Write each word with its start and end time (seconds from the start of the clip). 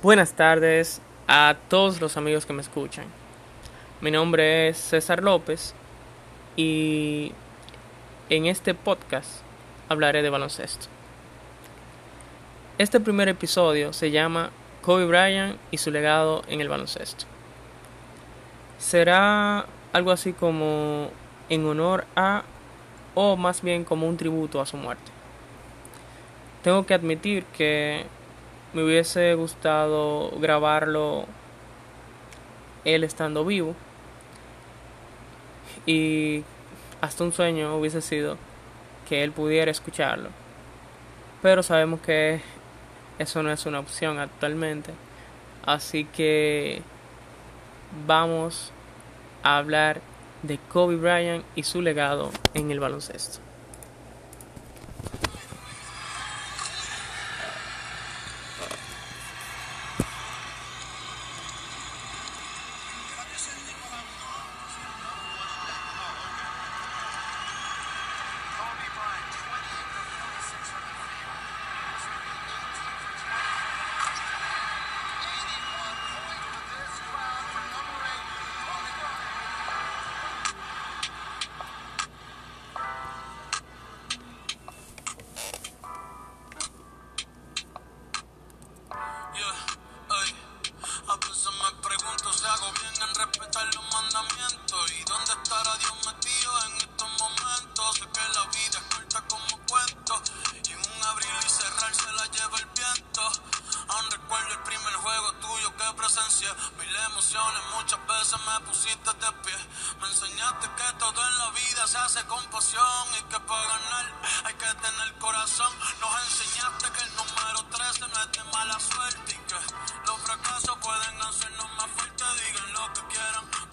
Buenas 0.00 0.34
tardes 0.34 1.02
a 1.26 1.56
todos 1.68 2.00
los 2.00 2.16
amigos 2.16 2.46
que 2.46 2.52
me 2.52 2.62
escuchan. 2.62 3.06
Mi 4.00 4.12
nombre 4.12 4.68
es 4.68 4.76
César 4.76 5.24
López 5.24 5.74
y 6.54 7.32
en 8.30 8.46
este 8.46 8.74
podcast 8.74 9.40
hablaré 9.88 10.22
de 10.22 10.30
baloncesto. 10.30 10.86
Este 12.78 13.00
primer 13.00 13.28
episodio 13.28 13.92
se 13.92 14.12
llama 14.12 14.50
Kobe 14.82 15.04
Bryant 15.04 15.58
y 15.72 15.78
su 15.78 15.90
legado 15.90 16.44
en 16.46 16.60
el 16.60 16.68
baloncesto. 16.68 17.24
Será 18.78 19.66
algo 19.92 20.12
así 20.12 20.32
como 20.32 21.10
en 21.48 21.66
honor 21.66 22.06
a 22.14 22.44
o 23.16 23.36
más 23.36 23.62
bien 23.62 23.82
como 23.82 24.06
un 24.06 24.16
tributo 24.16 24.60
a 24.60 24.66
su 24.66 24.76
muerte. 24.76 25.10
Tengo 26.62 26.86
que 26.86 26.94
admitir 26.94 27.42
que 27.46 28.06
me 28.72 28.84
hubiese 28.84 29.34
gustado 29.34 30.30
grabarlo 30.38 31.26
él 32.84 33.04
estando 33.04 33.44
vivo. 33.44 33.74
Y 35.86 36.44
hasta 37.00 37.24
un 37.24 37.32
sueño 37.32 37.76
hubiese 37.76 38.02
sido 38.02 38.36
que 39.08 39.24
él 39.24 39.32
pudiera 39.32 39.70
escucharlo. 39.70 40.28
Pero 41.42 41.62
sabemos 41.62 42.00
que 42.00 42.40
eso 43.18 43.42
no 43.42 43.50
es 43.50 43.64
una 43.66 43.80
opción 43.80 44.18
actualmente. 44.18 44.92
Así 45.64 46.04
que 46.04 46.82
vamos 48.06 48.72
a 49.42 49.58
hablar 49.58 50.00
de 50.42 50.58
Kobe 50.72 50.96
Bryant 50.96 51.44
y 51.54 51.62
su 51.62 51.82
legado 51.82 52.30
en 52.54 52.70
el 52.70 52.80
baloncesto. 52.80 53.47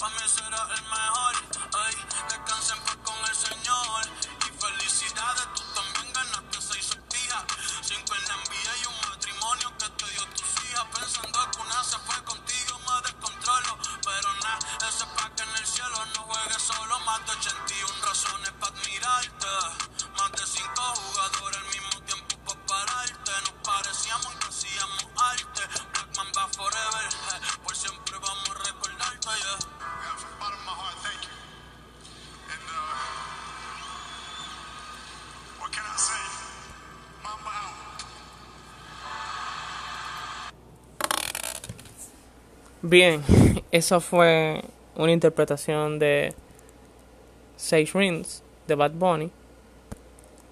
Para 0.05 0.15
mí 0.15 0.29
será 0.29 0.67
el 0.75 0.83
mejor. 0.83 1.24
Bien, 42.87 43.23
esa 43.71 43.99
fue 43.99 44.61
una 44.95 45.11
interpretación 45.11 45.97
de 45.97 46.35
Sage 47.57 47.89
Rings 47.95 48.43
de 48.67 48.75
Bad 48.75 48.91
Bunny 48.91 49.31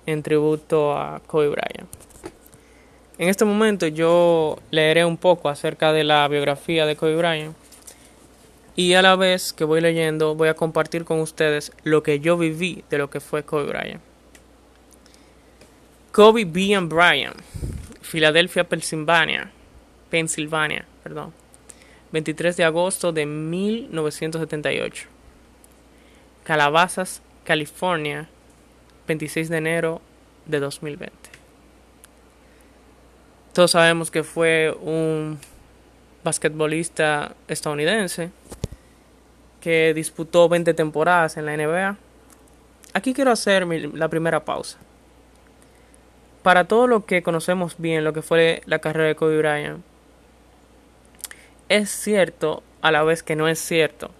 en 0.08 0.24
tributo 0.24 0.98
a 0.98 1.22
Kobe 1.28 1.50
Bryant. 1.50 1.88
En 3.20 3.30
este 3.30 3.46
momento 3.46 3.86
yo 3.86 4.58
leeré 4.72 5.06
un 5.06 5.18
poco 5.18 5.48
acerca 5.48 5.94
de 5.94 6.04
la 6.04 6.28
biografía 6.28 6.88
de 6.88 6.96
Kobe 6.96 7.18
Bryant 7.18 7.56
y 8.76 8.96
a 8.96 9.04
la 9.04 9.16
vez 9.16 9.54
que 9.54 9.64
voy 9.64 9.80
leyendo 9.80 10.34
voy 10.34 10.48
a 10.48 10.56
compartir 10.56 11.06
con 11.06 11.20
ustedes 11.20 11.72
lo 11.84 12.02
que 12.02 12.20
yo 12.20 12.36
viví 12.36 12.84
de 12.90 12.98
lo 12.98 13.12
que 13.12 13.20
fue 13.20 13.44
Kobe 13.44 13.66
Bryant. 13.66 14.02
Kobe 16.12 16.46
B. 16.46 16.80
Bryant, 16.82 17.40
Filadelfia, 18.02 18.64
Pennsylvania, 18.64 19.52
Pennsylvania, 20.10 20.84
perdón. 21.04 21.43
23 22.14 22.56
de 22.56 22.64
agosto 22.64 23.12
de 23.12 23.26
1978. 23.26 25.08
Calabazas, 26.44 27.24
California, 27.44 28.30
26 29.08 29.50
de 29.50 29.58
enero 29.58 30.02
de 30.46 30.60
2020. 30.60 31.12
Todos 33.54 33.72
sabemos 33.72 34.12
que 34.12 34.24
fue 34.24 34.78
un 34.82 35.40
basquetbolista 36.24 37.36
estadounidense 37.48 38.30
que 39.60 39.94
disputó 39.96 40.48
20 40.48 40.74
temporadas 40.76 41.38
en 41.38 41.48
la 41.48 41.58
NBA. 41.58 41.98
Aquí 42.94 43.16
quiero 43.16 43.32
hacer 43.32 43.66
la 43.96 44.08
primera 44.08 44.46
pausa. 44.46 44.78
Para 46.44 46.66
todo 46.66 46.86
lo 46.86 47.06
que 47.06 47.24
conocemos 47.24 47.76
bien, 47.80 48.04
lo 48.04 48.14
que 48.14 48.22
fue 48.22 48.62
la 48.66 48.80
carrera 48.80 49.08
de 49.08 49.16
Kobe 49.16 49.38
Bryant, 49.40 49.84
es 51.70 51.90
cierto 51.90 52.64
a 52.82 52.92
la 52.92 53.04
vez 53.04 53.24
que 53.24 53.36
no 53.36 53.48
es 53.48 53.60
cierto 53.60 54.12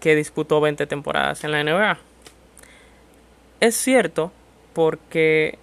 que 0.00 0.14
disputó 0.14 0.60
20 0.60 0.86
temporadas 0.86 1.44
en 1.44 1.52
la 1.52 1.64
NBA. 1.64 1.98
Es 3.60 3.74
cierto 3.74 4.32
porque 4.74 5.58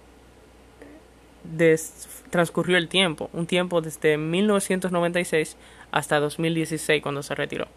transcurrió 2.30 2.76
el 2.76 2.88
tiempo, 2.88 3.30
un 3.32 3.46
tiempo 3.46 3.80
desde 3.80 4.16
1996 4.16 5.56
hasta 5.92 6.18
2016 6.18 7.02
cuando 7.02 7.22
se 7.22 7.34
retiró, 7.34 7.68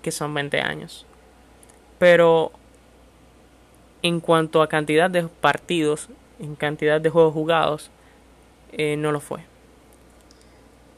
que 0.00 0.10
son 0.10 0.32
20 0.32 0.60
años. 0.60 1.04
Pero 1.98 2.52
en 4.02 4.20
cuanto 4.20 4.62
a 4.62 4.68
cantidad 4.68 5.10
de 5.10 5.24
partidos, 5.24 6.08
en 6.40 6.54
cantidad 6.54 7.00
de 7.00 7.10
juegos 7.10 7.34
jugados, 7.34 7.90
eh, 8.72 8.96
no 8.96 9.12
lo 9.12 9.20
fue. 9.20 9.51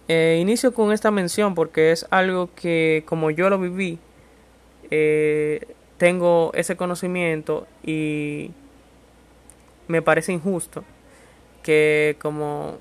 Eh, 0.08 0.38
inicio 0.40 0.74
con 0.74 0.92
esta 0.92 1.10
mención 1.10 1.54
porque 1.54 1.90
es 1.90 2.06
algo 2.10 2.50
que 2.54 3.04
como 3.06 3.30
yo 3.30 3.48
lo 3.48 3.58
viví, 3.58 3.98
eh, 4.90 5.66
tengo 5.96 6.50
ese 6.54 6.76
conocimiento 6.76 7.66
y 7.82 8.50
me 9.88 10.02
parece 10.02 10.32
injusto 10.32 10.84
que 11.62 12.16
como 12.20 12.78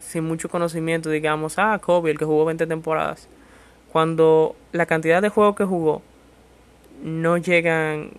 sin 0.00 0.24
mucho 0.24 0.48
conocimiento 0.48 1.10
digamos, 1.10 1.58
ah, 1.58 1.78
Kobe, 1.82 2.10
el 2.10 2.18
que 2.18 2.24
jugó 2.24 2.46
20 2.46 2.66
temporadas, 2.66 3.28
cuando 3.92 4.56
la 4.72 4.86
cantidad 4.86 5.20
de 5.20 5.28
juegos 5.28 5.56
que 5.56 5.64
jugó 5.64 6.02
no 7.02 7.36
llegan 7.36 8.12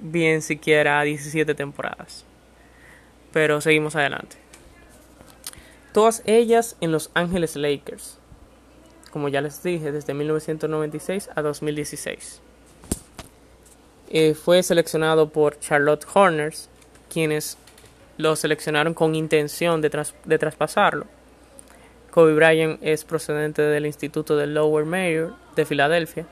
bien 0.00 0.42
siquiera 0.42 1.00
a 1.00 1.04
17 1.04 1.54
temporadas. 1.54 2.24
Pero 3.32 3.60
seguimos 3.60 3.94
adelante. 3.94 4.39
Todas 5.92 6.22
ellas 6.26 6.76
en 6.80 6.92
Los 6.92 7.10
Ángeles 7.14 7.56
Lakers. 7.56 8.18
Como 9.10 9.28
ya 9.28 9.40
les 9.40 9.62
dije, 9.62 9.90
desde 9.90 10.14
1996 10.14 11.30
a 11.34 11.42
2016. 11.42 12.40
Eh, 14.10 14.34
fue 14.34 14.62
seleccionado 14.62 15.30
por 15.30 15.58
Charlotte 15.58 16.06
Horners, 16.14 16.68
quienes 17.12 17.58
lo 18.18 18.36
seleccionaron 18.36 18.94
con 18.94 19.14
intención 19.14 19.80
de, 19.80 19.90
tras- 19.90 20.14
de 20.24 20.38
traspasarlo. 20.38 21.06
Kobe 22.12 22.34
Bryant 22.34 22.78
es 22.82 23.04
procedente 23.04 23.62
del 23.62 23.86
Instituto 23.86 24.36
de 24.36 24.46
Lower 24.46 24.84
Mayor 24.84 25.34
de 25.56 25.64
Filadelfia 25.64 26.26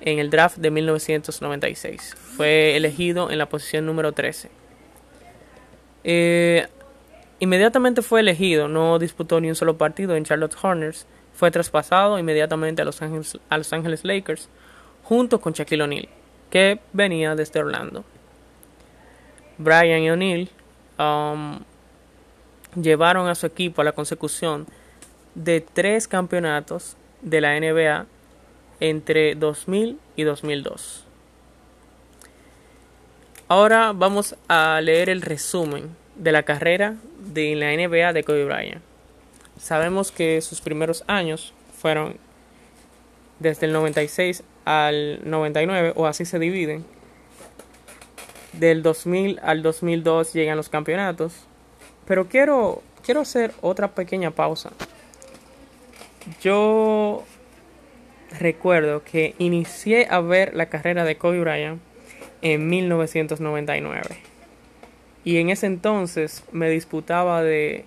en 0.00 0.18
el 0.18 0.30
draft 0.30 0.58
de 0.58 0.70
1996. 0.70 2.14
Fue 2.36 2.76
elegido 2.76 3.30
en 3.30 3.38
la 3.38 3.48
posición 3.48 3.86
número 3.86 4.12
13. 4.12 4.50
Eh, 6.04 6.66
inmediatamente 7.40 8.02
fue 8.02 8.20
elegido, 8.20 8.68
no 8.68 8.98
disputó 8.98 9.40
ni 9.40 9.48
un 9.48 9.54
solo 9.54 9.76
partido 9.76 10.16
en 10.16 10.24
Charlotte 10.24 10.56
Hornets. 10.60 11.06
Fue 11.34 11.50
traspasado 11.50 12.18
inmediatamente 12.18 12.82
a 12.82 12.84
Los 12.84 13.00
Ángeles, 13.00 14.04
Lakers 14.04 14.48
junto 15.04 15.40
con 15.40 15.52
Shaquille 15.52 15.82
O'Neal, 15.82 16.08
que 16.50 16.80
venía 16.92 17.36
desde 17.36 17.60
Orlando. 17.60 18.04
Bryant 19.56 20.04
y 20.04 20.10
O'Neal 20.10 20.48
um, 20.98 21.60
llevaron 22.80 23.28
a 23.28 23.34
su 23.34 23.46
equipo 23.46 23.80
a 23.80 23.84
la 23.84 23.92
consecución 23.92 24.66
de 25.34 25.60
tres 25.60 26.08
campeonatos 26.08 26.96
de 27.22 27.40
la 27.40 27.58
NBA 27.58 28.06
entre 28.80 29.34
2000 29.34 29.98
y 30.16 30.22
2002. 30.24 31.04
Ahora 33.48 33.92
vamos 33.94 34.36
a 34.48 34.80
leer 34.82 35.08
el 35.08 35.22
resumen 35.22 35.96
de 36.18 36.32
la 36.32 36.42
carrera 36.42 36.96
de 37.18 37.54
la 37.54 37.72
NBA 37.72 38.12
de 38.12 38.24
Kobe 38.24 38.44
Bryant. 38.44 38.82
Sabemos 39.58 40.12
que 40.12 40.40
sus 40.40 40.60
primeros 40.60 41.04
años 41.06 41.54
fueron 41.80 42.16
desde 43.38 43.66
el 43.66 43.72
96 43.72 44.42
al 44.64 45.20
99 45.24 45.94
o 45.96 46.06
así 46.06 46.24
se 46.24 46.38
dividen. 46.38 46.84
Del 48.52 48.82
2000 48.82 49.40
al 49.42 49.62
2002 49.62 50.32
llegan 50.32 50.56
los 50.56 50.68
campeonatos. 50.68 51.46
Pero 52.06 52.28
quiero 52.28 52.82
quiero 53.04 53.20
hacer 53.20 53.52
otra 53.60 53.88
pequeña 53.88 54.30
pausa. 54.32 54.70
Yo 56.42 57.24
recuerdo 58.38 59.02
que 59.02 59.34
inicié 59.38 60.06
a 60.10 60.20
ver 60.20 60.54
la 60.54 60.66
carrera 60.66 61.04
de 61.04 61.16
Kobe 61.16 61.40
Bryant 61.40 61.80
en 62.42 62.68
1999. 62.68 64.27
Y 65.24 65.38
en 65.38 65.50
ese 65.50 65.66
entonces 65.66 66.44
me 66.52 66.70
disputaba 66.70 67.42
de 67.42 67.84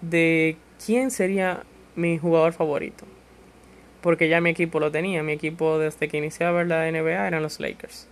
de 0.00 0.56
quién 0.84 1.10
sería 1.10 1.64
mi 1.96 2.18
jugador 2.18 2.52
favorito. 2.52 3.04
Porque 4.00 4.28
ya 4.28 4.40
mi 4.40 4.50
equipo 4.50 4.78
lo 4.78 4.92
tenía, 4.92 5.22
mi 5.22 5.32
equipo 5.32 5.78
desde 5.78 6.08
que 6.08 6.18
inicié 6.18 6.46
a 6.46 6.52
ver 6.52 6.68
la 6.68 6.90
NBA 6.90 7.26
eran 7.26 7.42
los 7.42 7.58
Lakers. 7.58 8.06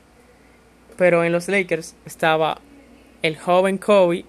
Pero 0.97 1.25
en 1.25 1.33
los 1.33 1.49
Lakers 1.49 1.95
estaba 2.05 2.61
el 3.23 3.39
joven 3.39 3.79
Kobe 3.79 4.25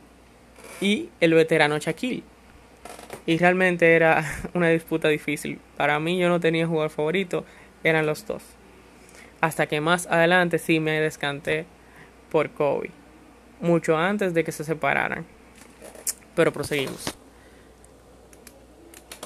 y 0.82 1.10
el 1.20 1.34
veterano 1.34 1.80
Shaquille. 1.80 2.24
Y 3.26 3.38
realmente 3.38 3.96
era 3.96 4.24
una 4.54 4.70
disputa 4.70 5.08
difícil. 5.08 5.60
Para 5.76 6.00
mí 6.00 6.18
yo 6.20 6.30
no 6.30 6.40
tenía 6.40 6.68
jugador 6.68 6.92
favorito, 6.92 7.44
eran 7.84 8.06
los 8.06 8.26
dos. 8.28 8.44
Hasta 9.42 9.68
que 9.68 9.82
más 9.82 10.08
adelante 10.08 10.60
sí 10.60 10.80
me 10.80 11.00
descanté 11.00 11.66
por 12.32 12.52
Kobe. 12.52 12.92
Mucho 13.60 13.98
antes 13.98 14.34
de 14.34 14.44
que 14.44 14.52
se 14.52 14.64
separaran. 14.64 15.26
Pero 16.36 16.54
proseguimos. 16.54 17.06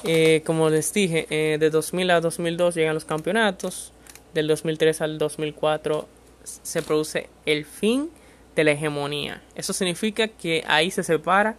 Eh, 0.04 0.42
como 0.44 0.68
les 0.68 0.92
dije, 0.92 1.26
eh, 1.30 1.58
de 1.58 1.70
2000 1.70 2.10
a 2.10 2.20
2002 2.20 2.74
llegan 2.74 2.94
los 2.94 3.04
campeonatos. 3.04 3.92
Del 4.34 4.48
2003 4.48 5.00
al 5.02 5.18
2004 5.18 6.08
se 6.44 6.82
produce 6.82 7.28
el 7.46 7.64
fin 7.64 8.10
de 8.56 8.64
la 8.64 8.72
hegemonía. 8.72 9.42
Eso 9.54 9.72
significa 9.72 10.28
que 10.28 10.64
ahí 10.66 10.90
se 10.90 11.02
separa 11.02 11.56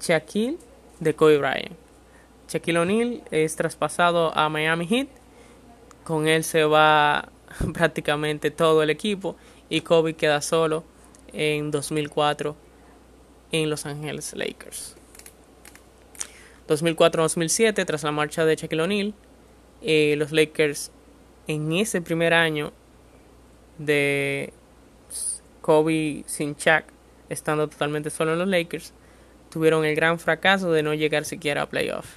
Shaquille 0.00 0.56
de 1.00 1.14
Kobe 1.14 1.38
Bryant. 1.38 1.76
Shaquille 2.48 2.78
O'Neal 2.78 3.22
es 3.30 3.56
traspasado 3.56 4.36
a 4.36 4.48
Miami 4.48 4.86
Heat. 4.86 5.08
Con 6.04 6.26
él 6.26 6.44
se 6.44 6.64
va 6.64 7.28
prácticamente 7.74 8.50
todo 8.50 8.82
el 8.82 8.90
equipo 8.90 9.36
y 9.68 9.82
Kobe 9.82 10.14
queda 10.14 10.40
solo 10.40 10.84
en 11.32 11.70
2004 11.70 12.56
en 13.52 13.70
Los 13.70 13.86
Ángeles 13.86 14.34
Lakers. 14.34 14.96
2004-2007, 16.68 17.86
tras 17.86 18.02
la 18.02 18.12
marcha 18.12 18.44
de 18.44 18.56
Shaquille 18.56 18.82
O'Neal, 18.82 19.14
eh, 19.80 20.14
los 20.16 20.32
Lakers 20.32 20.90
en 21.46 21.72
ese 21.72 22.02
primer 22.02 22.34
año 22.34 22.72
de 23.78 24.52
Kobe 25.62 26.24
sin 26.26 26.54
Shaq, 26.56 26.84
estando 27.28 27.68
totalmente 27.68 28.10
solo 28.10 28.34
en 28.34 28.38
los 28.38 28.48
Lakers, 28.48 28.92
tuvieron 29.50 29.84
el 29.84 29.94
gran 29.94 30.18
fracaso 30.18 30.72
de 30.72 30.82
no 30.82 30.94
llegar 30.94 31.24
siquiera 31.24 31.62
a 31.62 31.68
playoff. 31.68 32.16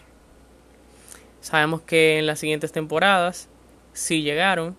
Sabemos 1.40 1.82
que 1.82 2.20
en 2.20 2.28
las 2.28 2.40
siguientes 2.40 2.72
temporadas 2.72 3.48
sí 3.94 4.22
llegaron. 4.22 4.76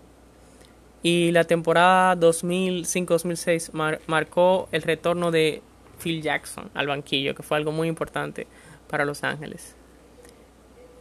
Y 1.02 1.32
la 1.32 1.44
temporada 1.44 2.16
2005-2006 2.16 4.00
marcó 4.06 4.69
el 4.70 4.82
retorno 4.82 5.31
de 5.31 5.62
Phil 6.02 6.22
Jackson 6.22 6.70
al 6.75 6.87
banquillo, 6.87 7.34
que 7.34 7.43
fue 7.43 7.56
algo 7.56 7.72
muy 7.72 7.88
importante 7.88 8.46
para 8.88 9.04
Los 9.04 9.25
Ángeles. 9.25 9.75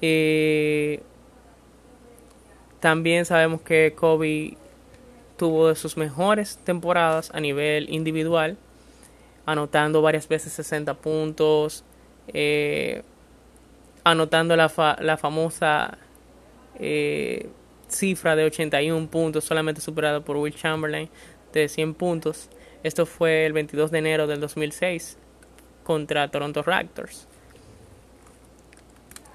Eh, 0.02 1.02
también 2.80 3.26
sabemos 3.26 3.62
que 3.62 3.94
Kobe 3.96 4.58
tuvo 5.38 5.68
de 5.68 5.76
sus 5.76 5.98
mejores 5.98 6.58
temporadas 6.64 7.32
a 7.34 7.40
nivel 7.40 7.90
individual, 7.92 8.58
anotando 9.46 10.02
varias 10.02 10.28
veces 10.28 10.54
60 10.54 10.96
puntos, 10.96 11.84
eh, 12.28 13.04
anotando 14.04 14.56
la, 14.56 14.98
la 15.00 15.18
famosa 15.18 15.98
eh, 16.80 17.50
cifra 17.92 18.36
de 18.36 18.46
81 18.46 19.08
puntos, 19.10 19.44
solamente 19.44 19.82
superada 19.82 20.22
por 20.22 20.38
Will 20.38 20.56
Chamberlain 20.56 21.10
de 21.54 21.68
100 21.68 21.94
puntos. 21.94 22.50
Esto 22.84 23.06
fue 23.06 23.46
el 23.46 23.54
22 23.54 23.92
de 23.92 24.00
enero 24.00 24.28
del 24.28 24.40
2006 24.40 25.18
contra 25.84 26.30
Toronto 26.30 26.64
Raptors. 26.64 27.28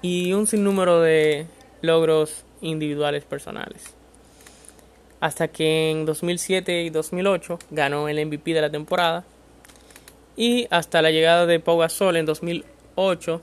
Y 0.01 0.33
un 0.33 0.47
sinnúmero 0.47 1.01
de 1.01 1.47
logros 1.81 2.43
individuales 2.61 3.23
personales 3.23 3.97
hasta 5.19 5.47
que 5.47 5.91
en 5.91 6.05
2007 6.05 6.83
y 6.83 6.89
2008 6.89 7.59
ganó 7.71 8.07
el 8.07 8.23
MVP 8.25 8.53
de 8.53 8.61
la 8.61 8.69
temporada 8.69 9.25
y 10.35 10.67
hasta 10.69 11.01
la 11.01 11.11
llegada 11.11 11.45
de 11.45 11.59
Pau 11.59 11.77
Gasol 11.79 12.17
en 12.17 12.25
2008, 12.25 13.41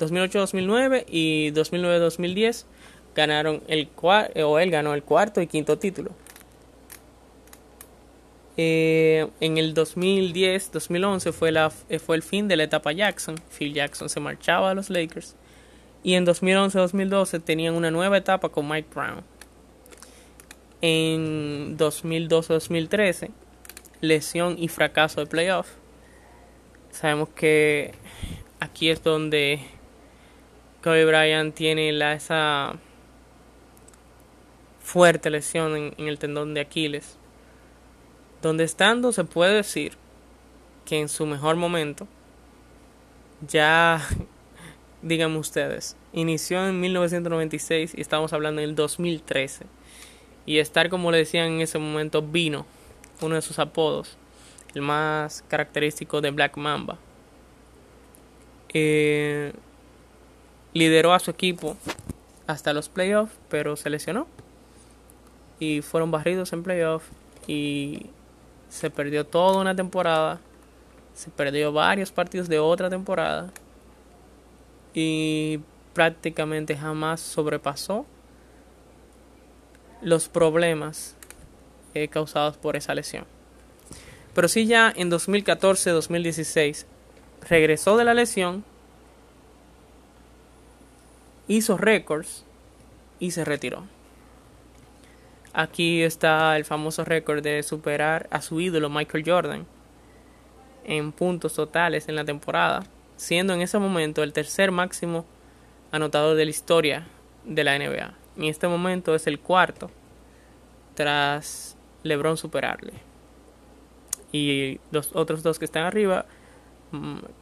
2008-2009 0.00 1.04
y 1.08 1.52
2009-2010 1.52 2.64
ganaron 3.16 3.62
el 3.66 3.88
o 3.96 4.58
él 4.58 4.70
ganó 4.70 4.94
el 4.94 5.02
cuarto 5.02 5.40
y 5.40 5.48
quinto 5.48 5.78
título. 5.78 6.12
Eh, 8.58 9.26
en 9.40 9.58
el 9.58 9.74
2010-2011 9.74 11.32
fue, 11.32 11.50
la, 11.50 11.70
fue 11.70 12.16
el 12.16 12.22
fin 12.22 12.46
de 12.46 12.56
la 12.56 12.64
etapa 12.64 12.92
Jackson. 12.92 13.34
Phil 13.58 13.74
Jackson 13.74 14.08
se 14.08 14.20
marchaba 14.20 14.70
a 14.70 14.74
los 14.74 14.90
Lakers. 14.90 15.34
Y 16.04 16.14
en 16.14 16.24
2011-2012 16.24 17.42
tenían 17.42 17.74
una 17.74 17.90
nueva 17.90 18.18
etapa 18.18 18.48
con 18.50 18.68
Mike 18.68 18.88
Brown 18.94 19.24
en 20.80 21.76
2012-2013, 21.78 23.30
lesión 24.00 24.56
y 24.58 24.68
fracaso 24.68 25.20
de 25.20 25.26
playoff. 25.26 25.68
Sabemos 26.90 27.30
que 27.30 27.92
aquí 28.60 28.90
es 28.90 29.02
donde 29.02 29.60
Kobe 30.82 31.04
Bryant 31.04 31.54
tiene 31.54 31.92
la, 31.92 32.14
esa 32.14 32.76
fuerte 34.86 35.30
lesión 35.30 35.76
en, 35.76 36.08
el 36.08 36.18
tendón 36.18 36.54
de 36.54 36.60
Aquiles. 36.60 37.16
Donde 38.40 38.62
estando 38.62 39.10
se 39.10 39.24
puede 39.24 39.54
decir 39.54 39.94
que 40.84 41.00
en 41.00 41.08
su 41.08 41.26
mejor 41.26 41.56
momento, 41.56 42.06
ya, 43.48 44.00
díganme 45.02 45.38
ustedes, 45.38 45.96
inició 46.12 46.64
en 46.68 46.80
1996 46.80 47.94
y 47.96 48.00
estamos 48.00 48.32
hablando 48.32 48.62
en 48.62 48.68
el 48.68 48.74
2013 48.76 49.66
y 50.46 50.58
estar 50.58 50.88
como 50.88 51.10
le 51.10 51.18
decían 51.18 51.48
en 51.48 51.60
ese 51.62 51.78
momento 51.78 52.22
Vino, 52.22 52.64
uno 53.20 53.34
de 53.34 53.42
sus 53.42 53.58
apodos, 53.58 54.16
el 54.72 54.82
más 54.82 55.42
característico 55.48 56.20
de 56.20 56.30
Black 56.30 56.56
Mamba. 56.56 56.96
Eh, 58.72 59.52
lideró 60.74 61.12
a 61.12 61.18
su 61.18 61.32
equipo 61.32 61.76
hasta 62.46 62.72
los 62.72 62.88
playoffs, 62.88 63.34
pero 63.48 63.74
se 63.74 63.90
lesionó 63.90 64.28
y 65.58 65.82
fueron 65.82 66.10
barridos 66.10 66.52
en 66.52 66.62
playoffs 66.62 67.06
y 67.46 68.06
se 68.68 68.90
perdió 68.90 69.24
toda 69.24 69.60
una 69.60 69.74
temporada, 69.74 70.40
se 71.14 71.30
perdió 71.30 71.72
varios 71.72 72.10
partidos 72.10 72.48
de 72.48 72.58
otra 72.58 72.90
temporada 72.90 73.50
y 74.94 75.60
prácticamente 75.94 76.76
jamás 76.76 77.20
sobrepasó 77.20 78.06
los 80.02 80.28
problemas 80.28 81.16
eh, 81.94 82.08
causados 82.08 82.56
por 82.56 82.76
esa 82.76 82.94
lesión. 82.94 83.24
Pero 84.34 84.48
sí 84.48 84.66
ya 84.66 84.92
en 84.94 85.10
2014-2016 85.10 86.84
regresó 87.48 87.96
de 87.96 88.04
la 88.04 88.12
lesión 88.12 88.64
hizo 91.48 91.76
récords 91.76 92.44
y 93.18 93.30
se 93.30 93.44
retiró. 93.44 93.84
Aquí 95.58 96.02
está 96.02 96.54
el 96.58 96.66
famoso 96.66 97.02
récord 97.02 97.42
de 97.42 97.62
superar 97.62 98.28
a 98.30 98.42
su 98.42 98.60
ídolo 98.60 98.90
Michael 98.90 99.24
Jordan 99.26 99.66
en 100.84 101.12
puntos 101.12 101.54
totales 101.54 102.10
en 102.10 102.14
la 102.14 102.26
temporada, 102.26 102.84
siendo 103.16 103.54
en 103.54 103.62
ese 103.62 103.78
momento 103.78 104.22
el 104.22 104.34
tercer 104.34 104.70
máximo 104.70 105.24
anotador 105.92 106.36
de 106.36 106.44
la 106.44 106.50
historia 106.50 107.06
de 107.46 107.64
la 107.64 107.78
NBA. 107.78 108.12
En 108.36 108.44
este 108.44 108.68
momento 108.68 109.14
es 109.14 109.26
el 109.26 109.40
cuarto 109.40 109.90
tras 110.94 111.74
LeBron 112.02 112.36
superarle. 112.36 112.92
Y 114.32 114.78
los 114.90 115.16
otros 115.16 115.42
dos 115.42 115.58
que 115.58 115.64
están 115.64 115.84
arriba, 115.84 116.26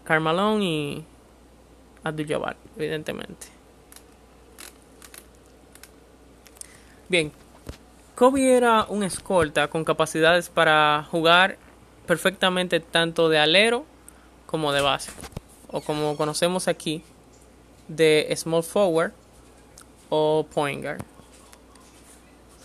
Carmelo 0.05 0.61
y 0.61 1.05
Abdul-Jabbar, 2.05 2.55
evidentemente. 2.77 3.49
Bien, 7.09 7.33
Kobe 8.15 8.57
era 8.57 8.87
un 8.89 9.03
escolta 9.03 9.67
con 9.67 9.85
capacidades 9.85 10.49
para 10.49 11.05
jugar 11.11 11.59
perfectamente 12.07 12.79
tanto 12.79 13.29
de 13.29 13.39
alero 13.39 13.87
como 14.47 14.73
de 14.73 14.81
base, 14.81 15.11
o 15.67 15.81
como 15.81 16.17
conocemos 16.17 16.69
aquí, 16.69 17.03
de 17.89 18.33
small 18.37 18.63
forward 18.63 19.13
o 20.11 20.47
point 20.55 20.81
guard. 20.81 21.03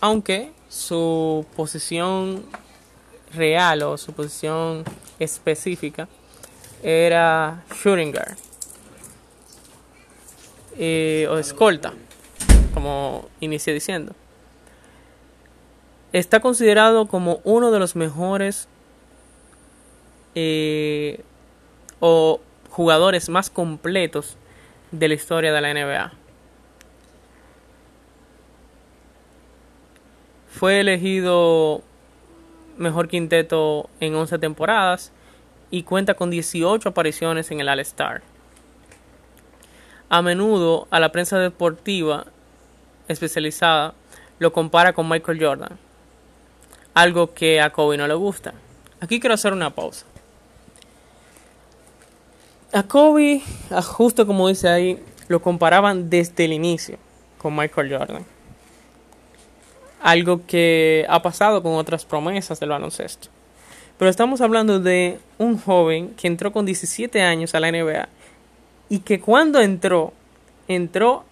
Aunque 0.01 0.51
su 0.69 1.47
posición 1.55 2.45
real 3.33 3.81
o 3.81 3.97
su 3.97 4.13
posición 4.13 4.83
específica 5.17 6.07
era 6.83 7.63
shooting 7.73 8.11
guard 8.11 8.37
eh, 10.77 11.27
o 11.27 11.39
escolta, 11.39 11.93
como 12.75 13.27
inicié 13.39 13.73
diciendo. 13.73 14.13
Está 16.11 16.39
considerado 16.39 17.07
como 17.07 17.39
uno 17.43 17.71
de 17.71 17.79
los 17.79 17.95
mejores 17.95 18.67
eh, 20.33 21.21
o 21.99 22.39
jugadores 22.69 23.29
más 23.29 23.49
completos 23.49 24.37
de 24.91 25.07
la 25.07 25.13
historia 25.13 25.53
de 25.53 25.61
la 25.61 25.73
NBA. 25.73 26.11
Fue 30.47 30.79
elegido 30.79 31.83
mejor 32.77 33.07
quinteto 33.07 33.89
en 33.99 34.15
11 34.15 34.39
temporadas 34.39 35.11
y 35.69 35.83
cuenta 35.83 36.15
con 36.15 36.31
18 36.31 36.89
apariciones 36.89 37.51
en 37.51 37.59
el 37.59 37.69
All-Star. 37.69 38.23
A 40.09 40.21
menudo 40.23 40.87
a 40.89 40.99
la 40.99 41.11
prensa 41.11 41.37
deportiva 41.37 42.25
especializada 43.07 43.93
lo 44.39 44.51
compara 44.53 44.93
con 44.93 45.07
Michael 45.07 45.43
Jordan, 45.43 45.77
algo 47.01 47.33
que 47.33 47.61
a 47.61 47.71
Kobe 47.71 47.97
no 47.97 48.07
le 48.07 48.13
gusta. 48.13 48.53
Aquí 48.99 49.19
quiero 49.19 49.33
hacer 49.33 49.53
una 49.53 49.69
pausa. 49.69 50.05
A 52.73 52.83
Kobe, 52.83 53.41
justo 53.83 54.27
como 54.27 54.49
dice 54.49 54.67
ahí, 54.67 54.99
lo 55.27 55.41
comparaban 55.41 56.09
desde 56.09 56.45
el 56.45 56.53
inicio 56.53 56.97
con 57.37 57.55
Michael 57.55 57.97
Jordan. 57.97 58.25
Algo 60.01 60.45
que 60.45 61.05
ha 61.09 61.21
pasado 61.21 61.63
con 61.63 61.73
otras 61.73 62.05
promesas 62.05 62.59
del 62.59 62.69
baloncesto. 62.69 63.29
Pero 63.97 64.11
estamos 64.11 64.41
hablando 64.41 64.79
de 64.79 65.19
un 65.37 65.57
joven 65.57 66.09
que 66.15 66.27
entró 66.27 66.51
con 66.51 66.65
17 66.65 67.21
años 67.21 67.55
a 67.55 67.59
la 67.59 67.71
NBA 67.71 68.07
y 68.89 68.99
que 68.99 69.19
cuando 69.19 69.61
entró, 69.61 70.13
entró 70.67 71.23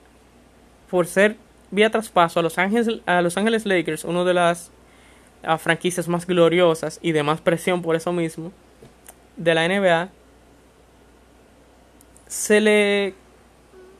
por 0.90 1.08
ser 1.08 1.38
vía 1.72 1.90
traspaso 1.90 2.40
a 2.40 2.44
Los 2.44 2.58
Ángeles, 2.58 3.02
a 3.06 3.22
Los 3.22 3.38
Ángeles 3.38 3.66
Lakers, 3.66 4.04
una 4.06 4.24
de 4.24 4.34
las 4.34 4.72
franquicias 5.58 6.08
más 6.08 6.28
gloriosas 6.28 7.00
y 7.02 7.14
de 7.14 7.24
más 7.24 7.40
presión 7.40 7.82
por 7.82 7.96
eso 7.96 8.12
mismo 8.12 8.52
de 9.38 9.54
la 9.54 9.68
NBA 9.68 10.10
se 12.28 12.60
le 12.60 13.14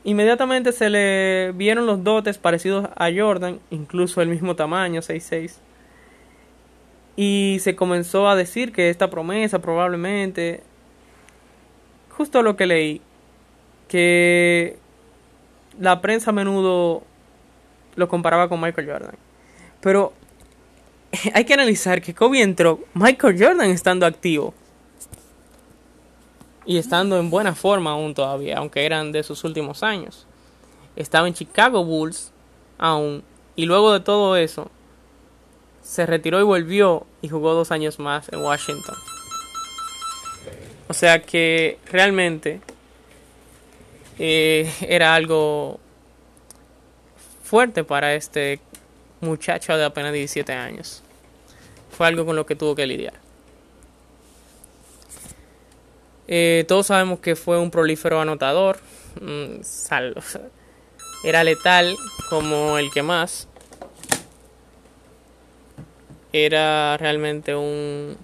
inmediatamente 0.04 0.72
se 0.72 0.90
le 0.90 1.52
vieron 1.52 1.86
los 1.86 2.04
dotes 2.04 2.38
parecidos 2.38 2.88
a 2.96 3.08
Jordan, 3.14 3.60
incluso 3.70 4.22
el 4.22 4.28
mismo 4.28 4.56
tamaño, 4.56 5.00
6'6. 5.00 5.56
Y 7.16 7.58
se 7.60 7.74
comenzó 7.74 8.28
a 8.28 8.36
decir 8.36 8.72
que 8.72 8.90
esta 8.90 9.10
promesa 9.10 9.58
probablemente, 9.58 10.62
justo 12.10 12.42
lo 12.42 12.56
que 12.56 12.66
leí, 12.66 13.02
que 13.88 14.78
la 15.78 16.00
prensa 16.00 16.30
a 16.30 16.32
menudo 16.32 17.02
lo 17.96 18.08
comparaba 18.08 18.48
con 18.48 18.60
Michael 18.60 18.90
Jordan. 18.90 19.14
Pero 19.80 20.12
hay 21.34 21.44
que 21.44 21.54
analizar 21.54 22.02
que 22.02 22.14
Kobe 22.14 22.42
entró, 22.42 22.80
Michael 22.94 23.36
Jordan 23.38 23.70
estando 23.70 24.06
activo 24.06 24.54
y 26.64 26.76
estando 26.76 27.18
en 27.18 27.30
buena 27.30 27.54
forma 27.54 27.92
aún 27.92 28.14
todavía, 28.14 28.58
aunque 28.58 28.84
eran 28.84 29.10
de 29.12 29.22
sus 29.22 29.42
últimos 29.44 29.82
años. 29.82 30.26
Estaba 30.96 31.26
en 31.26 31.34
Chicago 31.34 31.84
Bulls 31.84 32.32
aún, 32.76 33.22
y 33.56 33.64
luego 33.64 33.92
de 33.92 34.00
todo 34.00 34.36
eso, 34.36 34.70
se 35.82 36.04
retiró 36.04 36.40
y 36.40 36.44
volvió 36.44 37.06
y 37.22 37.28
jugó 37.28 37.54
dos 37.54 37.70
años 37.70 37.98
más 37.98 38.30
en 38.30 38.40
Washington. 38.40 38.96
O 40.88 40.94
sea 40.94 41.22
que 41.22 41.78
realmente 41.90 42.60
eh, 44.18 44.70
era 44.80 45.14
algo 45.14 45.80
fuerte 47.42 47.84
para 47.84 48.14
este 48.14 48.60
muchacho 49.20 49.76
de 49.76 49.84
apenas 49.84 50.12
17 50.12 50.52
años. 50.52 51.02
Fue 51.98 52.06
algo 52.06 52.24
con 52.24 52.36
lo 52.36 52.46
que 52.46 52.54
tuvo 52.54 52.76
que 52.76 52.86
lidiar. 52.86 53.14
Eh, 56.28 56.64
todos 56.68 56.86
sabemos 56.86 57.18
que 57.18 57.34
fue 57.34 57.58
un 57.58 57.72
prolífero 57.72 58.20
anotador. 58.20 58.78
Mm, 59.20 59.62
era 61.24 61.42
letal 61.42 61.96
como 62.30 62.78
el 62.78 62.92
que 62.92 63.02
más. 63.02 63.48
Era 66.32 66.96
realmente 66.98 67.56
un 67.56 68.16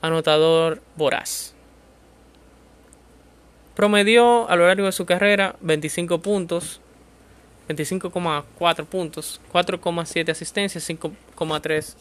anotador 0.00 0.82
voraz. 0.96 1.54
Promedió 3.76 4.50
a 4.50 4.56
lo 4.56 4.66
largo 4.66 4.86
de 4.86 4.92
su 4.92 5.06
carrera 5.06 5.54
25 5.60 6.18
puntos, 6.20 6.80
25,4 7.68 8.84
puntos, 8.84 9.40
4,7 9.52 10.32
asistencias, 10.32 10.90
5,3 10.90 11.94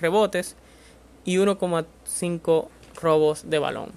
rebotes 0.00 0.56
y 1.24 1.36
1,5 1.36 2.68
robos 3.00 3.50
de 3.50 3.58
balón. 3.58 3.92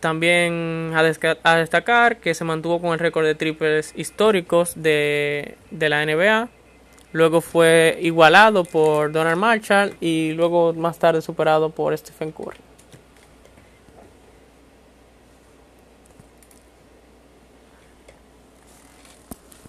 También 0.00 0.92
a, 0.94 1.54
destacar 1.56 2.16
que 2.18 2.34
se 2.34 2.44
mantuvo 2.44 2.80
con 2.80 2.92
el 2.92 2.98
récord 2.98 3.24
de 3.24 3.36
triples 3.36 3.92
históricos 3.96 4.72
de, 4.74 5.56
de 5.70 5.88
la 5.88 6.04
NBA. 6.04 6.48
Luego 7.12 7.40
fue 7.40 7.98
igualado 8.00 8.64
por 8.64 9.12
Donald 9.12 9.38
Marshall 9.38 9.94
y 10.00 10.32
luego 10.32 10.72
más 10.72 10.98
tarde 10.98 11.22
superado 11.22 11.70
por 11.70 11.96
Stephen 11.96 12.32
Curry. 12.32 12.58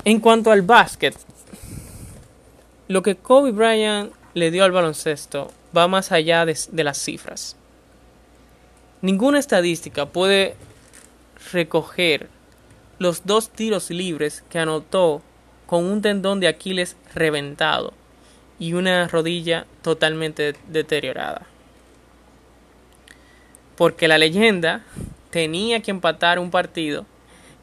En 0.06 0.20
cuanto 0.20 0.52
al 0.52 0.64
básquet, 0.64 1.16
lo 2.88 3.02
que 3.02 3.16
Kobe 3.16 3.52
Bryant 3.52 4.12
le 4.34 4.52
dio 4.52 4.64
al 4.64 4.72
baloncesto 4.72 5.52
va 5.76 5.88
más 5.88 6.12
allá 6.12 6.46
de, 6.46 6.84
las 6.84 6.98
cifras. 6.98 7.56
Ninguna 9.02 9.40
estadística 9.40 10.06
puede 10.06 10.56
recoger 11.52 12.30
los 13.00 13.26
dos 13.26 13.50
tiros 13.50 13.90
libres 13.90 14.44
que 14.50 14.60
anotó 14.60 15.22
con 15.66 15.86
un 15.86 16.02
tendón 16.02 16.40
de 16.40 16.48
Aquiles 16.48 16.96
reventado 17.14 17.94
y 18.60 18.74
una 18.74 19.08
rodilla 19.08 19.66
totalmente 19.82 20.56
deteriorada. 20.68 21.48
Porque 23.76 24.08
la 24.08 24.18
leyenda 24.18 24.84
tenía 25.32 25.82
que 25.82 25.92
empatar 25.92 26.38
un 26.38 26.52
partido 26.52 27.06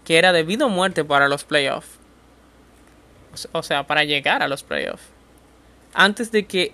que 0.05 0.19
era 0.19 0.33
debido 0.33 0.67
a 0.67 0.69
muerte 0.69 1.05
para 1.05 1.29
los 1.29 1.45
playoffs. 1.45 2.00
O 3.53 3.63
sea, 3.63 3.87
para 3.87 4.05
llegar 4.05 4.43
a 4.43 4.49
los 4.49 4.63
playoffs. 4.63 5.05
Antes 5.95 6.33
de 6.33 6.47
que 6.47 6.73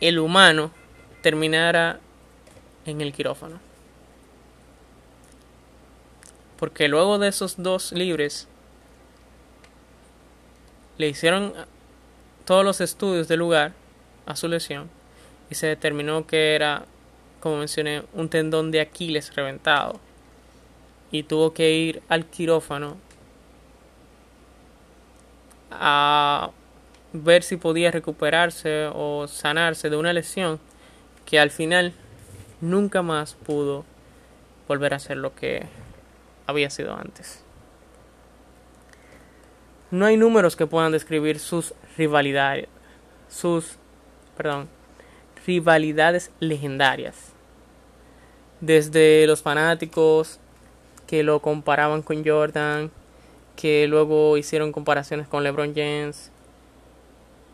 el 0.00 0.18
humano 0.18 0.70
terminara 1.22 2.00
en 2.84 3.00
el 3.00 3.12
quirófano. 3.12 3.60
Porque 6.58 6.88
luego 6.88 7.18
de 7.18 7.28
esos 7.28 7.62
dos 7.62 7.92
libres 7.92 8.48
le 10.98 11.08
hicieron 11.08 11.54
todos 12.44 12.64
los 12.64 12.80
estudios 12.80 13.28
del 13.28 13.40
lugar 13.40 13.72
a 14.26 14.36
su 14.36 14.48
lesión 14.48 14.90
y 15.50 15.54
se 15.54 15.66
determinó 15.66 16.26
que 16.26 16.54
era, 16.54 16.84
como 17.40 17.56
mencioné, 17.56 18.02
un 18.12 18.28
tendón 18.28 18.70
de 18.70 18.80
Aquiles 18.80 19.34
reventado 19.34 20.00
y 21.10 21.22
tuvo 21.22 21.54
que 21.54 21.72
ir 21.72 22.02
al 22.08 22.26
quirófano 22.26 22.96
a 25.74 26.50
ver 27.12 27.42
si 27.42 27.56
podía 27.56 27.90
recuperarse 27.90 28.90
o 28.92 29.26
sanarse 29.28 29.90
de 29.90 29.96
una 29.96 30.12
lesión 30.12 30.58
que 31.26 31.38
al 31.38 31.50
final 31.50 31.92
nunca 32.60 33.02
más 33.02 33.34
pudo 33.34 33.84
volver 34.66 34.94
a 34.94 34.98
ser 34.98 35.18
lo 35.18 35.34
que 35.34 35.66
había 36.46 36.70
sido 36.70 36.96
antes. 36.96 37.44
No 39.90 40.06
hay 40.06 40.16
números 40.16 40.56
que 40.56 40.66
puedan 40.66 40.92
describir 40.92 41.38
sus 41.38 41.74
rivalidades, 41.96 42.66
sus, 43.28 43.76
perdón, 44.36 44.68
rivalidades 45.46 46.32
legendarias. 46.40 47.32
Desde 48.60 49.26
los 49.26 49.42
fanáticos 49.42 50.40
que 51.06 51.22
lo 51.22 51.40
comparaban 51.40 52.02
con 52.02 52.24
Jordan, 52.24 52.90
que 53.56 53.86
luego 53.88 54.36
hicieron 54.36 54.72
comparaciones 54.72 55.28
con 55.28 55.44
LeBron 55.44 55.74
James, 55.74 56.30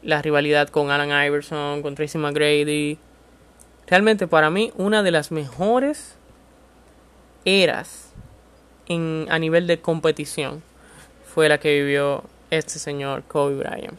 la 0.03 0.23
rivalidad 0.23 0.69
con 0.69 0.91
Alan 0.91 1.27
Iverson, 1.27 1.83
con 1.83 1.95
Tracy 1.95 2.19
McGrady. 2.19 2.99
Realmente 3.87 4.27
para 4.27 4.51
mí 4.51 4.73
una 4.77 5.03
de 5.03 5.11
las 5.11 5.31
mejores 5.31 6.17
eras 7.45 8.13
en, 8.87 9.27
a 9.31 9.39
nivel 9.39 9.67
de 9.67 9.81
competición 9.81 10.63
fue 11.33 11.49
la 11.49 11.59
que 11.59 11.81
vivió 11.81 12.25
este 12.51 12.79
señor 12.79 13.23
Kobe 13.25 13.57
Bryant. 13.57 13.99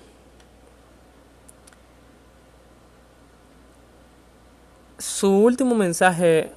Su 4.98 5.32
último 5.32 5.76
mensaje 5.76 6.52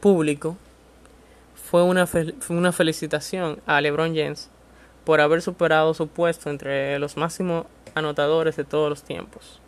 público 0.00 0.56
fue 1.70 1.82
una, 1.82 2.08
una 2.48 2.72
felicitación 2.72 3.60
a 3.66 3.80
LeBron 3.80 4.14
James 4.14 4.48
por 5.10 5.20
haber 5.20 5.42
superado 5.42 5.92
su 5.92 6.06
puesto 6.06 6.50
entre 6.50 6.96
los 7.00 7.16
máximos 7.16 7.66
anotadores 7.96 8.54
de 8.54 8.62
todos 8.62 8.88
los 8.88 9.02
tiempos. 9.02 9.60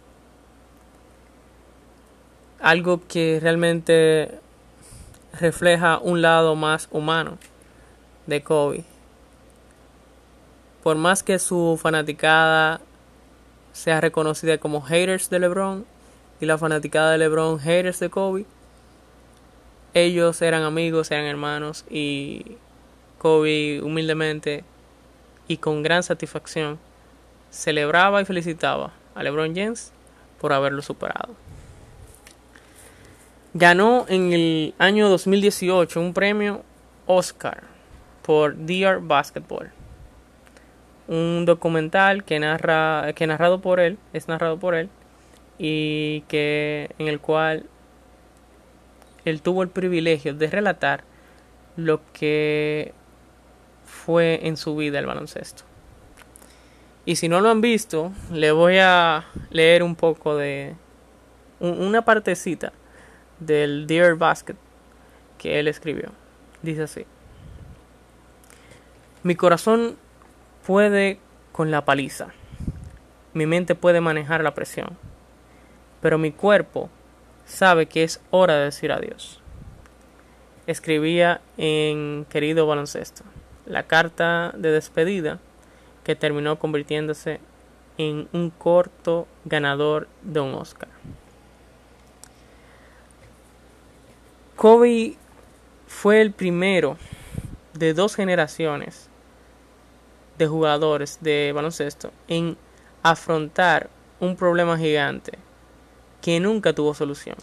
Algo 2.60 3.00
que 3.08 3.40
realmente 3.42 4.38
refleja 5.40 5.98
un 5.98 6.22
lado 6.22 6.54
más 6.54 6.86
humano 6.92 7.38
de 8.28 8.44
Kobe. 8.44 8.84
Por 10.84 10.94
más 10.94 11.24
que 11.24 11.40
su 11.40 11.76
fanaticada 11.82 12.80
sea 13.72 14.00
reconocida 14.00 14.58
como 14.58 14.80
haters 14.80 15.28
de 15.28 15.40
LeBron 15.40 15.84
y 16.40 16.46
la 16.46 16.56
fanaticada 16.56 17.10
de 17.10 17.18
LeBron 17.18 17.58
haters 17.58 17.98
de 17.98 18.10
Kobe, 18.10 18.46
ellos 19.92 20.40
eran 20.40 20.62
amigos, 20.62 21.10
eran 21.10 21.24
hermanos 21.24 21.84
y 21.90 22.58
Kobe 23.18 23.82
humildemente 23.82 24.62
y 25.48 25.58
con 25.58 25.82
gran 25.82 26.02
satisfacción 26.02 26.78
celebraba 27.50 28.20
y 28.22 28.24
felicitaba 28.24 28.92
a 29.14 29.22
LeBron 29.22 29.54
James 29.54 29.92
por 30.40 30.52
haberlo 30.52 30.82
superado. 30.82 31.34
Ganó 33.54 34.06
en 34.08 34.32
el 34.32 34.74
año 34.78 35.08
2018 35.10 36.00
un 36.00 36.14
premio 36.14 36.62
Oscar 37.06 37.64
por 38.22 38.56
Dear 38.56 39.00
Basketball. 39.00 39.70
Un 41.08 41.44
documental 41.44 42.24
que 42.24 42.38
narra 42.38 43.12
que 43.14 43.26
narrado 43.26 43.60
por 43.60 43.80
él, 43.80 43.98
es 44.12 44.28
narrado 44.28 44.58
por 44.58 44.74
él 44.74 44.88
y 45.58 46.22
que 46.28 46.90
en 46.98 47.08
el 47.08 47.20
cual 47.20 47.66
él 49.24 49.42
tuvo 49.42 49.62
el 49.62 49.68
privilegio 49.68 50.34
de 50.34 50.46
relatar 50.46 51.04
lo 51.76 52.00
que 52.12 52.94
fue 53.92 54.40
en 54.46 54.56
su 54.56 54.74
vida 54.74 54.98
el 54.98 55.06
baloncesto. 55.06 55.62
Y 57.04 57.16
si 57.16 57.28
no 57.28 57.40
lo 57.40 57.50
han 57.50 57.60
visto, 57.60 58.12
le 58.32 58.50
voy 58.52 58.78
a 58.78 59.26
leer 59.50 59.82
un 59.82 59.94
poco 59.94 60.36
de 60.36 60.74
una 61.60 62.04
partecita 62.04 62.72
del 63.38 63.86
Dear 63.86 64.16
Basket 64.16 64.56
que 65.38 65.60
él 65.60 65.68
escribió. 65.68 66.10
Dice 66.62 66.82
así. 66.82 67.06
Mi 69.22 69.36
corazón 69.36 69.96
puede 70.66 71.18
con 71.52 71.70
la 71.70 71.84
paliza. 71.84 72.28
Mi 73.34 73.46
mente 73.46 73.74
puede 73.74 74.00
manejar 74.00 74.42
la 74.42 74.54
presión. 74.54 74.96
Pero 76.00 76.18
mi 76.18 76.32
cuerpo 76.32 76.88
sabe 77.44 77.86
que 77.86 78.04
es 78.04 78.20
hora 78.30 78.54
de 78.54 78.64
decir 78.64 78.90
adiós. 78.90 79.40
Escribía 80.66 81.40
en 81.56 82.26
Querido 82.28 82.66
Baloncesto 82.66 83.24
la 83.72 83.84
carta 83.84 84.52
de 84.54 84.70
despedida 84.70 85.38
que 86.04 86.14
terminó 86.14 86.58
convirtiéndose 86.58 87.40
en 87.96 88.28
un 88.34 88.50
corto 88.50 89.26
ganador 89.46 90.08
de 90.20 90.40
un 90.40 90.52
Oscar. 90.54 90.90
Kobe 94.56 95.16
fue 95.86 96.20
el 96.20 96.32
primero 96.32 96.98
de 97.72 97.94
dos 97.94 98.14
generaciones 98.14 99.08
de 100.36 100.46
jugadores 100.46 101.18
de 101.22 101.52
baloncesto 101.54 102.12
en 102.28 102.58
afrontar 103.02 103.88
un 104.20 104.36
problema 104.36 104.76
gigante 104.76 105.38
que 106.20 106.38
nunca 106.40 106.74
tuvo 106.74 106.92
solución. 106.92 107.36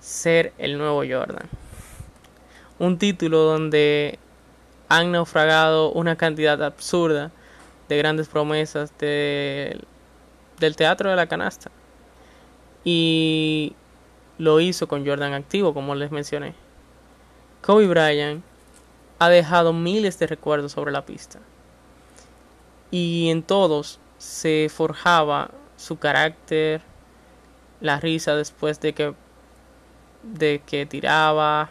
Ser 0.00 0.52
el 0.58 0.76
nuevo 0.76 0.98
Jordan. 0.98 1.48
Un 2.78 2.98
título 2.98 3.38
donde 3.38 4.18
han 4.96 5.10
naufragado 5.10 5.90
una 5.90 6.16
cantidad 6.16 6.62
absurda 6.62 7.32
de 7.88 7.98
grandes 7.98 8.28
promesas 8.28 8.92
del 8.98 9.86
teatro 10.76 11.10
de 11.10 11.16
la 11.16 11.26
canasta. 11.26 11.70
Y 12.84 13.74
lo 14.38 14.60
hizo 14.60 14.86
con 14.86 15.04
Jordan 15.06 15.32
activo, 15.32 15.74
como 15.74 15.94
les 15.94 16.10
mencioné. 16.10 16.54
Kobe 17.60 17.86
Bryant 17.86 18.44
ha 19.18 19.28
dejado 19.28 19.72
miles 19.72 20.18
de 20.18 20.26
recuerdos 20.26 20.72
sobre 20.72 20.92
la 20.92 21.04
pista. 21.04 21.40
Y 22.90 23.30
en 23.30 23.42
todos 23.42 23.98
se 24.18 24.68
forjaba 24.72 25.50
su 25.76 25.98
carácter, 25.98 26.82
la 27.80 27.98
risa 27.98 28.36
después 28.36 28.80
de 28.80 28.92
que 28.92 29.14
de 30.22 30.62
que 30.64 30.86
tiraba, 30.86 31.70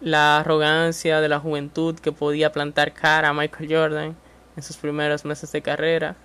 la 0.00 0.38
arrogancia 0.38 1.20
de 1.20 1.28
la 1.28 1.40
juventud 1.40 1.98
que 1.98 2.12
podía 2.12 2.52
plantar 2.52 2.92
cara 2.92 3.28
a 3.28 3.34
Michael 3.34 3.72
Jordan 3.72 4.16
en 4.56 4.62
sus 4.62 4.76
primeros 4.76 5.24
meses 5.24 5.50
de 5.52 5.62
carrera. 5.62 6.16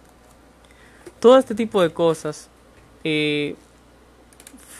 Todo 1.20 1.38
este 1.38 1.56
tipo 1.56 1.82
de 1.82 1.92
cosas 1.92 2.50
eh, 3.04 3.56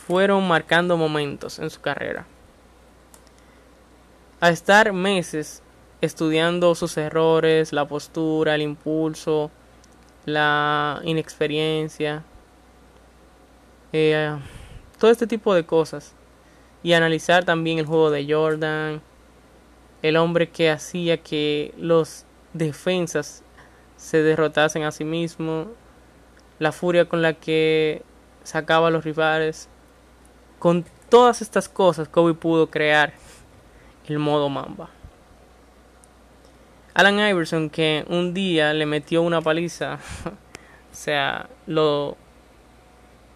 fueron 0.06 0.48
marcando 0.48 0.98
momentos 0.98 1.60
en 1.60 1.70
su 1.70 1.82
carrera. 1.82 2.26
A 4.40 4.50
estar 4.50 4.92
meses 4.92 5.62
estudiando 6.02 6.76
sus 6.76 6.98
errores, 6.98 7.72
la 7.72 7.88
postura, 7.88 8.56
el 8.56 8.62
impulso, 8.62 9.50
la 10.26 11.00
inexperiencia, 11.04 12.24
eh, 13.94 14.36
todo 15.00 15.12
este 15.12 15.28
tipo 15.28 15.54
de 15.54 15.66
cosas 15.66 16.14
y 16.84 16.94
analizar 16.94 17.46
también 17.46 17.80
el 17.80 17.86
juego 17.86 18.12
de 18.12 18.32
Jordan, 18.32 19.02
el 20.02 20.18
hombre 20.18 20.50
que 20.50 20.70
hacía 20.70 21.18
que 21.18 21.74
los 21.78 22.26
defensas 22.52 23.44
se 23.96 24.22
derrotasen 24.22 24.84
a 24.84 24.92
sí 24.92 25.06
mismo, 25.06 25.68
la 26.60 26.74
furia 26.74 27.06
con 27.06 27.22
la 27.22 27.34
que 27.34 28.04
sacaba 28.44 28.90
a 28.90 28.92
los 28.92 29.06
rivales. 29.06 29.70
Con 30.60 30.86
todas 31.08 31.42
estas 31.42 31.70
cosas, 31.70 32.10
Kobe 32.10 32.34
pudo 32.34 32.70
crear 32.70 33.14
el 34.08 34.20
modo 34.20 34.50
Mamba. 34.50 34.90
Alan 36.94 37.18
Iverson, 37.18 37.70
que 37.70 38.06
un 38.10 38.34
día 38.34 38.74
le 38.74 38.86
metió 38.86 39.22
una 39.22 39.42
paliza, 39.42 40.00
o 40.26 40.96
sea, 40.96 41.50
lo 41.66 42.18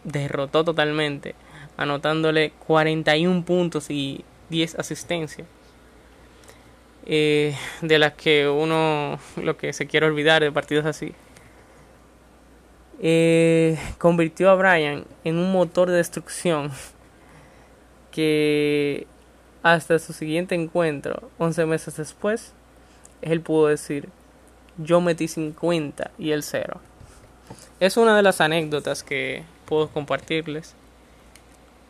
derrotó 0.03 0.63
totalmente 0.65 1.33
anotándole 1.77 2.51
41 2.65 3.45
puntos 3.45 3.89
y 3.89 4.25
10 4.49 4.75
asistencias. 4.79 5.47
Eh, 7.09 7.55
de 7.81 7.99
las 7.99 8.13
que 8.13 8.49
uno 8.49 9.17
lo 9.41 9.55
que 9.55 9.71
se 9.71 9.87
quiere 9.87 10.07
olvidar 10.07 10.43
de 10.43 10.51
partidos 10.51 10.85
así. 10.85 11.13
Eh, 12.99 13.77
convirtió 13.97 14.49
a 14.49 14.55
Brian 14.55 15.05
en 15.23 15.37
un 15.37 15.51
motor 15.53 15.89
de 15.89 15.97
destrucción 15.97 16.71
que 18.11 19.07
hasta 19.63 19.99
su 19.99 20.11
siguiente 20.11 20.55
encuentro, 20.55 21.29
11 21.37 21.65
meses 21.65 21.95
después, 21.95 22.53
él 23.21 23.39
pudo 23.39 23.67
decir, 23.67 24.09
yo 24.77 24.99
metí 24.99 25.27
50 25.27 26.11
y 26.17 26.31
el 26.31 26.43
0. 26.43 26.81
Es 27.79 27.95
una 27.95 28.17
de 28.17 28.23
las 28.23 28.41
anécdotas 28.41 29.03
que 29.03 29.43
puedo 29.65 29.87
compartirles 29.89 30.75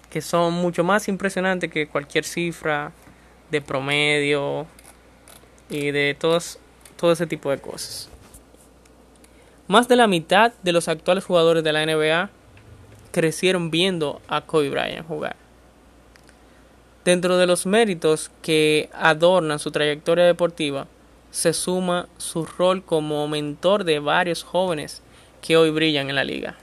que 0.09 0.21
son 0.21 0.53
mucho 0.53 0.83
más 0.83 1.07
impresionantes 1.07 1.71
que 1.71 1.87
cualquier 1.87 2.23
cifra 2.23 2.91
de 3.51 3.61
promedio 3.61 4.67
y 5.69 5.91
de 5.91 6.15
todos, 6.19 6.59
todo 6.95 7.11
ese 7.11 7.27
tipo 7.27 7.51
de 7.51 7.59
cosas. 7.59 8.09
Más 9.67 9.87
de 9.87 9.97
la 9.97 10.07
mitad 10.07 10.53
de 10.63 10.71
los 10.71 10.87
actuales 10.87 11.25
jugadores 11.25 11.63
de 11.63 11.73
la 11.73 11.85
NBA 11.85 12.29
crecieron 13.11 13.69
viendo 13.69 14.21
a 14.27 14.41
Kobe 14.41 14.69
Bryant 14.69 15.07
jugar. 15.07 15.35
Dentro 17.03 17.37
de 17.37 17.47
los 17.47 17.65
méritos 17.65 18.31
que 18.41 18.89
adornan 18.93 19.59
su 19.59 19.71
trayectoria 19.71 20.25
deportiva, 20.25 20.87
se 21.31 21.53
suma 21.53 22.07
su 22.17 22.45
rol 22.45 22.83
como 22.83 23.27
mentor 23.27 23.83
de 23.83 23.99
varios 23.99 24.43
jóvenes 24.43 25.01
que 25.41 25.57
hoy 25.57 25.69
brillan 25.69 26.09
en 26.09 26.15
la 26.15 26.23
liga. 26.23 26.55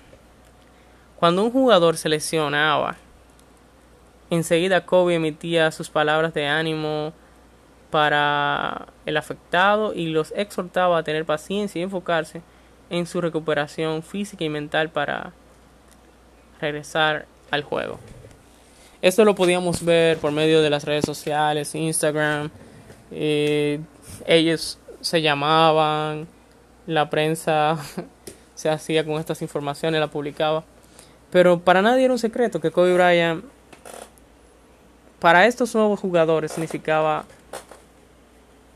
Cuando 1.17 1.45
un 1.45 1.51
jugador 1.51 1.97
se 1.97 2.09
lesionaba, 2.09 2.97
enseguida 4.35 4.87
Kobe 4.87 5.15
emitía 5.15 5.71
sus 5.71 5.91
palabras 5.91 6.35
de 6.35 6.47
ánimo 6.47 7.13
para 7.91 8.87
el 9.07 9.17
afectado 9.17 9.95
y 9.95 10.09
los 10.09 10.33
exhortaba 10.37 10.99
a 10.99 11.03
tener 11.05 11.25
paciencia 11.25 11.79
y 11.79 11.83
enfocarse 11.83 12.43
en 12.91 13.07
su 13.07 13.21
recuperación 13.21 14.03
física 14.03 14.45
y 14.45 14.49
mental 14.49 14.91
para 14.91 15.33
regresar 16.61 17.27
al 17.51 17.63
juego. 17.63 17.99
Esto 19.01 19.25
lo 19.25 19.35
podíamos 19.35 19.85
ver 19.85 20.19
por 20.19 20.33
medio 20.33 20.63
de 20.63 20.71
las 20.71 20.85
redes 20.85 21.05
sociales, 21.05 21.75
Instagram. 21.75 22.51
Eh, 23.11 23.81
ellos 24.27 24.79
se 25.01 25.21
llamaban, 25.21 26.27
la 26.87 27.11
prensa 27.11 27.77
se 28.55 28.71
hacía 28.71 29.05
con 29.05 29.21
estas 29.21 29.43
informaciones, 29.43 30.01
la 30.01 30.09
publicaba. 30.09 30.65
Pero 31.31 31.61
para 31.61 31.83
nadie 31.83 32.05
era 32.05 32.13
un 32.13 32.19
secreto 32.19 32.61
que 32.61 32.71
Kobe 32.71 32.95
Bryant, 32.95 33.45
para 35.25 35.47
estos 35.47 35.75
nuevos 35.75 36.01
jugadores, 36.01 36.53
significaba 36.53 37.25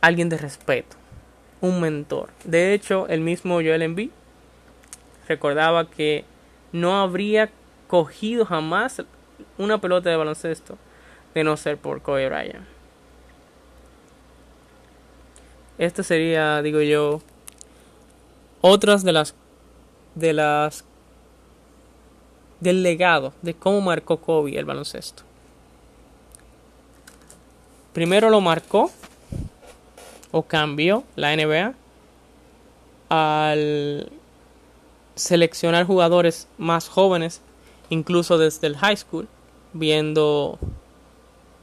alguien 0.00 0.30
de 0.30 0.38
respeto, 0.38 0.96
un 1.60 1.78
mentor. 1.78 2.30
De 2.42 2.72
hecho, 2.72 3.06
el 3.08 3.20
mismo 3.20 3.56
Joel 3.56 3.82
Embiid 3.82 4.08
recordaba 5.28 5.90
que 5.90 6.24
no 6.72 7.02
habría 7.02 7.50
cogido 7.86 8.46
jamás 8.46 9.02
una 9.58 9.78
pelota 9.78 10.08
de 10.08 10.16
baloncesto 10.16 10.78
de 11.34 11.44
no 11.44 11.54
ser 11.58 11.76
por 11.76 12.00
Kobe 12.00 12.30
Bryant. 12.30 12.64
Esta 15.76 16.02
sería, 16.02 16.62
digo 16.62 16.80
yo, 16.80 17.20
otras 18.62 19.04
de 19.04 19.12
las 19.12 19.34
de 20.14 20.32
las 20.32 20.86
del 22.60 22.82
legado 22.82 23.34
de 23.42 23.52
cómo 23.52 23.82
marcó 23.82 24.16
Kobe 24.22 24.58
el 24.58 24.64
baloncesto. 24.64 25.27
Primero 27.98 28.30
lo 28.30 28.40
marcó 28.40 28.92
o 30.30 30.42
cambió 30.44 31.02
la 31.16 31.34
NBA 31.34 31.74
al 33.08 34.08
seleccionar 35.16 35.84
jugadores 35.84 36.46
más 36.58 36.88
jóvenes, 36.88 37.40
incluso 37.90 38.38
desde 38.38 38.68
el 38.68 38.76
high 38.76 38.96
school, 38.96 39.26
viendo 39.72 40.60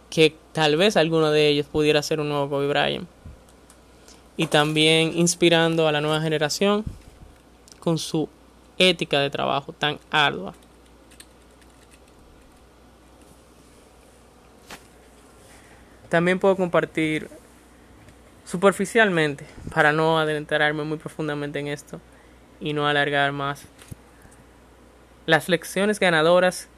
que 0.09 0.35
tal 0.51 0.75
vez 0.75 0.97
alguno 0.97 1.31
de 1.31 1.47
ellos 1.47 1.67
pudiera 1.67 2.03
ser 2.03 2.19
un 2.19 2.27
nuevo 2.27 2.49
Kobe 2.49 2.67
Bryant. 2.67 3.07
Y 4.35 4.47
también 4.47 5.17
inspirando 5.17 5.87
a 5.87 5.93
la 5.93 6.01
nueva 6.01 6.19
generación 6.19 6.83
con 7.79 7.97
su 7.97 8.27
ética 8.77 9.21
de 9.21 9.29
trabajo 9.29 9.71
tan 9.71 9.99
ardua. 10.11 10.53
También 16.09 16.39
puedo 16.39 16.55
compartir 16.55 17.29
superficialmente, 18.45 19.45
para 19.73 19.91
no 19.91 20.19
adentrarme 20.19 20.83
muy 20.83 20.97
profundamente 20.97 21.59
en 21.59 21.67
esto 21.67 21.99
y 22.59 22.73
no 22.73 22.87
alargar 22.87 23.31
más, 23.31 23.65
las 25.25 25.49
lecciones 25.49 25.99
ganadoras 25.99 26.69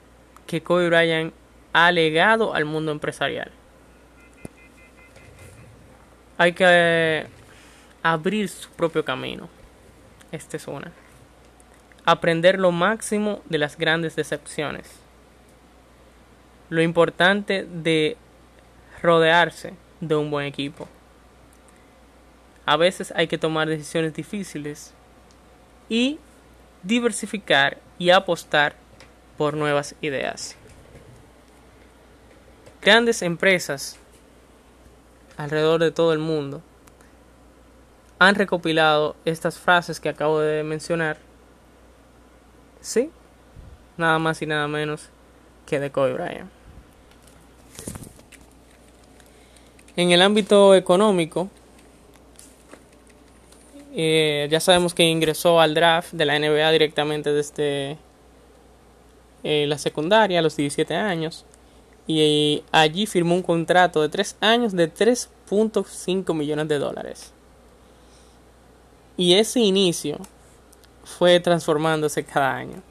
que 0.47 0.63
Kobe 0.63 0.87
Bryant 0.87 1.33
ha 1.73 1.91
legado 1.91 2.55
al 2.55 2.65
mundo 2.65 2.91
empresarial. 2.91 3.51
Hay 6.37 6.53
que 6.53 7.25
abrir 8.03 8.47
su 8.47 8.69
propio 8.71 9.03
camino. 9.03 9.49
Esta 10.31 10.57
es 10.57 10.67
una. 10.67 10.91
Aprender 12.05 12.57
lo 12.57 12.71
máximo 12.71 13.41
de 13.45 13.57
las 13.57 13.77
grandes 13.77 14.15
decepciones. 14.15 14.89
Lo 16.69 16.81
importante 16.81 17.65
de 17.69 18.17
rodearse 19.01 19.73
de 20.01 20.15
un 20.15 20.31
buen 20.31 20.45
equipo. 20.45 20.87
A 22.65 22.77
veces 22.77 23.13
hay 23.15 23.27
que 23.27 23.37
tomar 23.37 23.67
decisiones 23.67 24.13
difíciles 24.13 24.93
y 25.89 26.19
diversificar 26.83 27.77
y 27.97 28.09
apostar 28.09 28.75
por 29.37 29.55
nuevas 29.55 29.95
ideas. 30.01 30.55
Grandes 32.81 33.21
empresas 33.21 33.97
alrededor 35.37 35.79
de 35.79 35.91
todo 35.91 36.13
el 36.13 36.19
mundo 36.19 36.61
han 38.19 38.35
recopilado 38.35 39.15
estas 39.25 39.59
frases 39.59 39.99
que 39.99 40.09
acabo 40.09 40.39
de 40.39 40.63
mencionar. 40.63 41.17
Sí, 42.81 43.11
nada 43.97 44.19
más 44.19 44.41
y 44.41 44.45
nada 44.45 44.67
menos 44.67 45.09
que 45.65 45.79
de 45.79 45.91
Kobe 45.91 46.13
Bryant. 46.13 46.56
En 49.97 50.11
el 50.11 50.21
ámbito 50.21 50.75
económico, 50.75 51.49
eh, 53.95 54.47
ya 54.51 54.59
sabemos 54.59 54.93
que 54.93 55.01
ingresó 55.01 55.59
al 55.59 55.73
draft 55.73 56.13
de 56.13 56.23
la 56.23 56.37
NBA 56.37 56.71
directamente 56.71 57.33
desde 57.33 57.97
eh, 59.43 59.65
la 59.67 59.79
secundaria 59.79 60.37
a 60.37 60.43
los 60.43 60.55
17 60.55 60.95
años 60.95 61.45
y 62.05 62.63
allí 62.71 63.07
firmó 63.07 63.33
un 63.33 63.41
contrato 63.41 64.03
de 64.03 64.09
3 64.09 64.37
años 64.39 64.73
de 64.73 64.93
3.5 64.93 66.31
millones 66.35 66.67
de 66.67 66.77
dólares. 66.77 67.33
Y 69.17 69.33
ese 69.33 69.61
inicio 69.61 70.19
fue 71.05 71.39
transformándose 71.39 72.23
cada 72.23 72.55
año. 72.55 72.83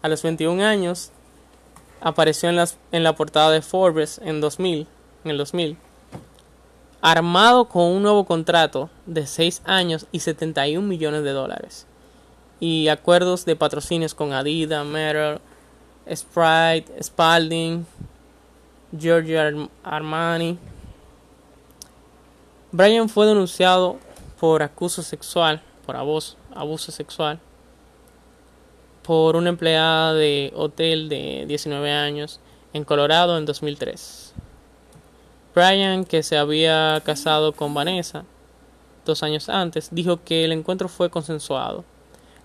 A 0.00 0.08
los 0.08 0.22
21 0.22 0.64
años 0.64 1.10
apareció 2.00 2.48
en, 2.48 2.54
las, 2.54 2.78
en 2.92 3.02
la 3.02 3.16
portada 3.16 3.50
de 3.50 3.62
Forbes 3.62 4.20
en 4.22 4.40
2000, 4.40 4.86
en 5.24 5.30
el 5.32 5.38
2000 5.38 5.76
armado 7.02 7.68
con 7.68 7.82
un 7.82 8.02
nuevo 8.02 8.24
contrato 8.24 8.88
de 9.06 9.26
6 9.26 9.62
años 9.64 10.06
y 10.12 10.20
71 10.20 10.86
millones 10.86 11.24
de 11.24 11.32
dólares, 11.32 11.86
y 12.60 12.88
acuerdos 12.88 13.44
de 13.44 13.56
patrocinios 13.56 14.14
con 14.14 14.32
Adidas, 14.32 14.86
Merrell, 14.86 15.40
Sprite, 16.08 17.02
Spalding, 17.02 17.84
Giorgio 18.96 19.68
Armani. 19.82 20.56
Brian 22.70 23.08
fue 23.08 23.26
denunciado 23.26 23.98
por 24.38 24.62
acuso 24.62 25.02
sexual, 25.02 25.60
por 25.84 25.96
abuso, 25.96 26.36
abuso 26.54 26.92
sexual, 26.92 27.40
por 29.02 29.34
una 29.34 29.48
empleada 29.48 30.14
de 30.14 30.52
hotel 30.54 31.08
de 31.08 31.46
19 31.48 31.90
años 31.90 32.38
en 32.72 32.84
Colorado 32.84 33.36
en 33.36 33.44
2003. 33.44 34.34
Brian, 35.54 36.04
que 36.04 36.22
se 36.22 36.38
había 36.38 37.00
casado 37.04 37.52
con 37.52 37.74
Vanessa 37.74 38.24
dos 39.04 39.22
años 39.22 39.48
antes, 39.48 39.88
dijo 39.90 40.22
que 40.24 40.44
el 40.44 40.52
encuentro 40.52 40.88
fue 40.88 41.10
consensuado. 41.10 41.84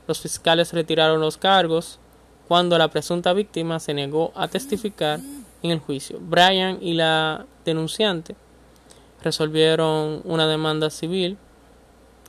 Los 0.07 0.19
fiscales 0.19 0.73
retiraron 0.73 1.21
los 1.21 1.37
cargos 1.37 1.99
cuando 2.47 2.77
la 2.77 2.89
presunta 2.89 3.33
víctima 3.33 3.79
se 3.79 3.93
negó 3.93 4.31
a 4.35 4.47
testificar 4.47 5.19
en 5.63 5.71
el 5.71 5.79
juicio. 5.79 6.19
Brian 6.21 6.79
y 6.81 6.93
la 6.93 7.45
denunciante 7.65 8.35
resolvieron 9.23 10.21
una 10.23 10.47
demanda 10.47 10.89
civil 10.89 11.37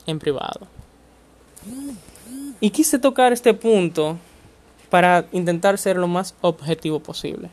en 0.05 0.19
privado. 0.19 0.67
Y 2.59 2.69
quise 2.71 2.99
tocar 2.99 3.31
este 3.31 3.53
punto 3.53 4.17
para 4.89 5.25
intentar 5.31 5.77
ser 5.77 5.97
lo 5.97 6.07
más 6.07 6.35
objetivo 6.41 6.99
posible. 6.99 7.49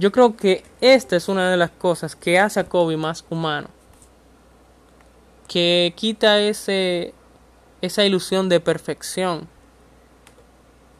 Yo 0.00 0.10
creo 0.12 0.34
que 0.34 0.64
esta 0.80 1.14
es 1.14 1.28
una 1.28 1.50
de 1.50 1.58
las 1.58 1.70
cosas 1.72 2.16
que 2.16 2.38
hace 2.38 2.58
a 2.58 2.64
Kobe 2.64 2.96
más 2.96 3.22
humano. 3.28 3.68
Que 5.46 5.92
quita 5.94 6.40
ese, 6.40 7.12
esa 7.82 8.06
ilusión 8.06 8.48
de 8.48 8.60
perfección 8.60 9.46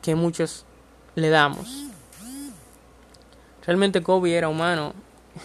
que 0.02 0.14
muchos 0.14 0.66
le 1.14 1.30
damos. 1.30 1.86
Realmente 3.64 4.02
Kobe 4.02 4.36
era 4.36 4.50
humano, 4.50 4.92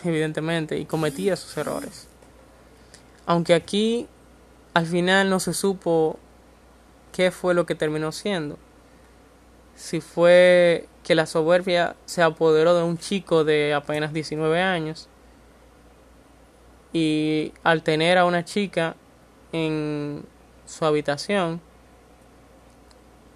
evidentemente, 0.03 0.77
y 0.77 0.83
cometía 0.83 1.37
sus 1.37 1.55
errores. 1.55 2.09
Aunque 3.25 3.53
aquí 3.53 4.09
al 4.73 4.85
final 4.85 5.29
no 5.29 5.39
se 5.39 5.53
supo 5.53 6.19
qué 7.13 7.31
fue 7.31 7.53
lo 7.53 7.65
que 7.65 7.75
terminó 7.75 8.11
siendo. 8.11 8.59
Si 9.77 10.01
fue 10.01 10.89
que 11.05 11.13
la 11.13 11.27
soberbia 11.27 11.95
se 12.05 12.23
apoderó 12.23 12.75
de 12.75 12.83
un 12.83 12.97
chico 12.97 13.43
de 13.43 13.75
apenas 13.75 14.11
19 14.11 14.59
años. 14.59 15.07
Y 16.93 17.53
al 17.63 17.83
tener 17.83 18.17
a 18.17 18.25
una 18.25 18.43
chica 18.43 18.95
en 19.51 20.25
su 20.65 20.83
habitación 20.83 21.61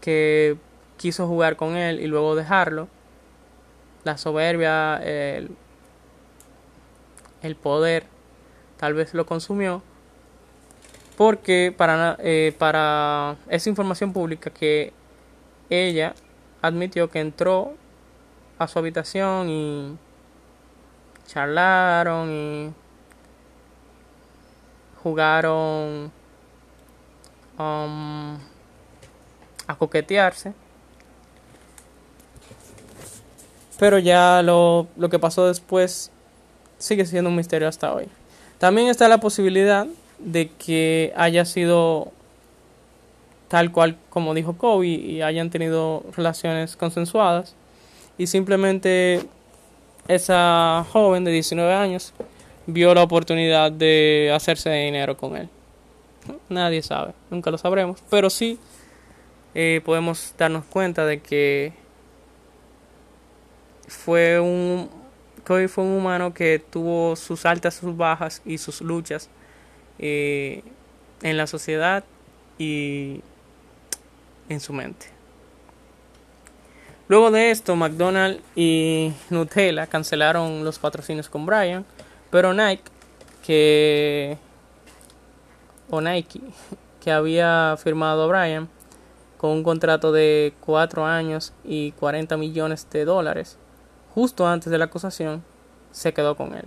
que 0.01 0.57
quiso 0.97 1.27
jugar 1.27 1.57
con 1.57 1.77
él 1.77 1.99
y 1.99 2.07
luego 2.07 2.35
dejarlo, 2.35 2.87
la 4.03 4.17
soberbia, 4.17 4.97
el, 5.03 5.51
el 7.43 7.55
poder, 7.55 8.05
tal 8.77 8.95
vez 8.95 9.13
lo 9.13 9.27
consumió, 9.27 9.83
porque 11.17 11.71
para, 11.77 12.17
eh, 12.19 12.55
para 12.57 13.35
esa 13.47 13.69
información 13.69 14.11
pública 14.11 14.49
que 14.49 14.91
ella 15.69 16.15
admitió 16.61 17.09
que 17.09 17.19
entró 17.19 17.73
a 18.57 18.67
su 18.67 18.79
habitación 18.79 19.49
y 19.49 19.97
charlaron 21.27 22.29
y 22.31 22.73
jugaron 25.01 26.11
um, 27.57 28.37
a 29.67 29.75
coquetearse. 29.77 30.53
Pero 33.77 33.97
ya 33.97 34.41
lo, 34.41 34.87
lo 34.97 35.09
que 35.09 35.19
pasó 35.19 35.47
después 35.47 36.11
sigue 36.77 37.05
siendo 37.05 37.29
un 37.29 37.35
misterio 37.35 37.67
hasta 37.67 37.93
hoy. 37.93 38.09
También 38.57 38.87
está 38.87 39.07
la 39.07 39.19
posibilidad 39.19 39.87
de 40.17 40.49
que 40.51 41.13
haya 41.15 41.45
sido 41.45 42.11
tal 43.49 43.71
cual 43.71 43.97
como 44.09 44.33
dijo 44.33 44.57
Kobe 44.57 44.87
y 44.87 45.21
hayan 45.21 45.49
tenido 45.49 46.03
relaciones 46.15 46.77
consensuadas 46.77 47.55
y 48.17 48.27
simplemente 48.27 49.21
esa 50.07 50.85
joven 50.91 51.25
de 51.25 51.31
19 51.31 51.73
años 51.73 52.13
vio 52.67 52.93
la 52.93 53.03
oportunidad 53.03 53.71
de 53.71 54.31
hacerse 54.33 54.69
dinero 54.69 55.17
con 55.17 55.35
él. 55.35 55.49
Nadie 56.47 56.81
sabe, 56.83 57.13
nunca 57.29 57.49
lo 57.49 57.57
sabremos, 57.57 58.03
pero 58.09 58.29
sí 58.29 58.59
eh, 59.55 59.81
podemos 59.83 60.33
darnos 60.37 60.63
cuenta 60.65 61.05
de 61.05 61.19
que 61.21 61.73
fue 63.87 64.39
un 64.39 64.89
Kobe 65.45 65.67
fue 65.67 65.83
un 65.83 65.93
humano 65.93 66.31
que 66.31 66.59
tuvo 66.59 67.15
sus 67.15 67.43
altas, 67.43 67.73
sus 67.73 67.97
bajas 67.97 68.43
y 68.45 68.59
sus 68.59 68.81
luchas 68.81 69.29
eh, 69.97 70.61
en 71.23 71.37
la 71.37 71.47
sociedad 71.47 72.03
y 72.59 73.21
en 74.49 74.59
su 74.59 74.73
mente. 74.73 75.07
Luego 77.07 77.31
de 77.31 77.49
esto, 77.49 77.75
McDonald's 77.75 78.43
y 78.55 79.11
Nutella 79.29 79.87
cancelaron 79.87 80.63
los 80.63 80.77
patrocinios 80.77 81.29
con 81.29 81.45
Brian, 81.45 81.85
pero 82.29 82.53
Nike, 82.53 82.83
que 83.43 84.37
o 85.89 86.01
Nike, 86.01 86.41
que 87.01 87.11
había 87.11 87.75
firmado 87.81 88.23
a 88.23 88.27
Brian 88.27 88.69
con 89.37 89.51
un 89.51 89.63
contrato 89.63 90.11
de 90.11 90.53
4 90.59 91.05
años 91.05 91.53
y 91.63 91.93
40 91.93 92.37
millones 92.37 92.87
de 92.91 93.05
dólares, 93.05 93.57
justo 94.13 94.45
antes 94.45 94.69
de 94.69 94.77
la 94.77 94.85
acusación, 94.85 95.43
se 95.91 96.13
quedó 96.13 96.35
con 96.35 96.53
él. 96.53 96.65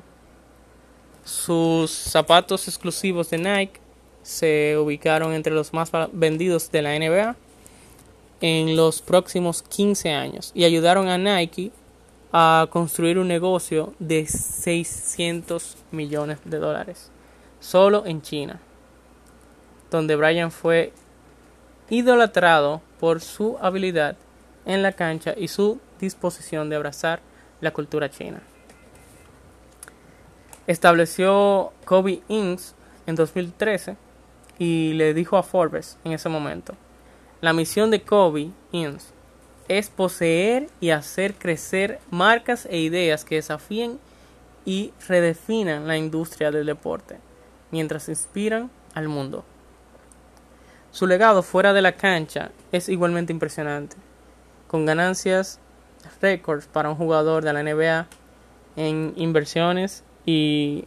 Sus 1.24 1.92
zapatos 1.92 2.66
exclusivos 2.66 3.30
de 3.30 3.38
Nike 3.38 3.80
se 4.22 4.76
ubicaron 4.76 5.32
entre 5.34 5.52
los 5.52 5.72
más 5.72 5.92
vendidos 6.12 6.72
de 6.72 6.82
la 6.82 6.98
NBA 6.98 7.36
en 8.42 8.76
los 8.76 9.00
próximos 9.00 9.62
15 9.62 10.12
años 10.12 10.50
y 10.54 10.64
ayudaron 10.64 11.08
a 11.08 11.16
Nike 11.16 11.70
a 12.32 12.66
construir 12.70 13.18
un 13.18 13.28
negocio 13.28 13.94
de 13.98 14.26
600 14.26 15.76
millones 15.92 16.38
de 16.44 16.58
dólares 16.58 17.10
solo 17.60 18.04
en 18.04 18.20
China, 18.20 18.60
donde 19.90 20.16
Brian 20.16 20.50
fue 20.50 20.92
idolatrado 21.88 22.82
por 22.98 23.20
su 23.20 23.56
habilidad 23.60 24.16
en 24.66 24.82
la 24.82 24.92
cancha 24.92 25.34
y 25.36 25.48
su 25.48 25.78
disposición 26.00 26.68
de 26.68 26.76
abrazar 26.76 27.20
la 27.60 27.72
cultura 27.72 28.10
china. 28.10 28.42
Estableció 30.66 31.72
Kobe 31.84 32.22
Inc. 32.28 32.60
en 33.06 33.14
2013 33.14 33.96
y 34.58 34.94
le 34.94 35.14
dijo 35.14 35.36
a 35.36 35.42
Forbes 35.42 35.98
en 36.04 36.12
ese 36.12 36.28
momento, 36.28 36.74
la 37.42 37.52
misión 37.52 37.90
de 37.90 38.02
Kobe 38.02 38.52
Inc. 38.70 39.00
es 39.66 39.90
poseer 39.90 40.68
y 40.80 40.90
hacer 40.90 41.34
crecer 41.34 41.98
marcas 42.08 42.66
e 42.70 42.78
ideas 42.78 43.24
que 43.24 43.34
desafíen 43.34 43.98
y 44.64 44.92
redefinan 45.08 45.88
la 45.88 45.96
industria 45.96 46.52
del 46.52 46.66
deporte, 46.66 47.18
mientras 47.72 48.08
inspiran 48.08 48.70
al 48.94 49.08
mundo. 49.08 49.44
Su 50.92 51.08
legado 51.08 51.42
fuera 51.42 51.72
de 51.72 51.82
la 51.82 51.96
cancha 51.96 52.52
es 52.70 52.88
igualmente 52.88 53.32
impresionante, 53.32 53.96
con 54.68 54.86
ganancias 54.86 55.58
récords 56.20 56.68
para 56.68 56.90
un 56.90 56.96
jugador 56.96 57.42
de 57.42 57.52
la 57.52 57.64
NBA 57.64 58.06
en 58.76 59.14
inversiones 59.16 60.04
y 60.24 60.84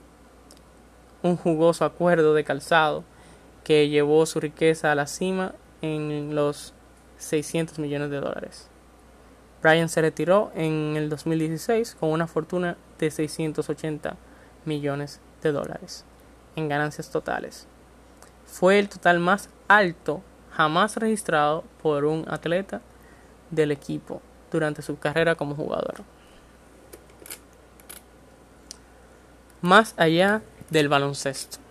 un 1.22 1.36
jugoso 1.36 1.84
acuerdo 1.84 2.34
de 2.34 2.46
calzado 2.46 3.04
que 3.65 3.89
llevó 3.89 4.26
su 4.26 4.39
riqueza 4.39 4.94
a 4.94 4.96
la 4.96 5.08
cima 5.08 5.54
en 5.86 6.36
los 6.36 6.74
600 7.17 7.80
millones 7.80 8.10
de 8.10 8.19
dólares. 8.19 8.69
Brian 9.62 9.89
se 9.89 10.02
retiró 10.02 10.52
en 10.56 10.95
el 10.95 11.10
2016 11.10 11.95
con 12.00 12.10
una 12.10 12.28
fortuna 12.28 12.78
de 13.00 13.10
680 13.10 14.15
millones 14.65 15.21
de 15.41 15.52
dólares 15.52 16.06
en 16.56 16.69
ganancias 16.69 17.10
totales. 17.10 17.67
Fue 18.45 18.80
el 18.80 18.89
total 18.89 19.19
más 19.19 19.50
alto 19.67 20.21
jamás 20.52 20.98
registrado 20.98 21.63
por 21.82 22.06
un 22.06 22.26
atleta 22.30 22.82
del 23.52 23.71
equipo 23.71 24.21
durante 24.52 24.82
su 24.82 24.98
carrera 24.98 25.36
como 25.36 25.56
jugador. 25.56 26.04
Más 29.62 29.93
allá 29.98 30.41
del 30.69 30.89
baloncesto. 30.89 31.64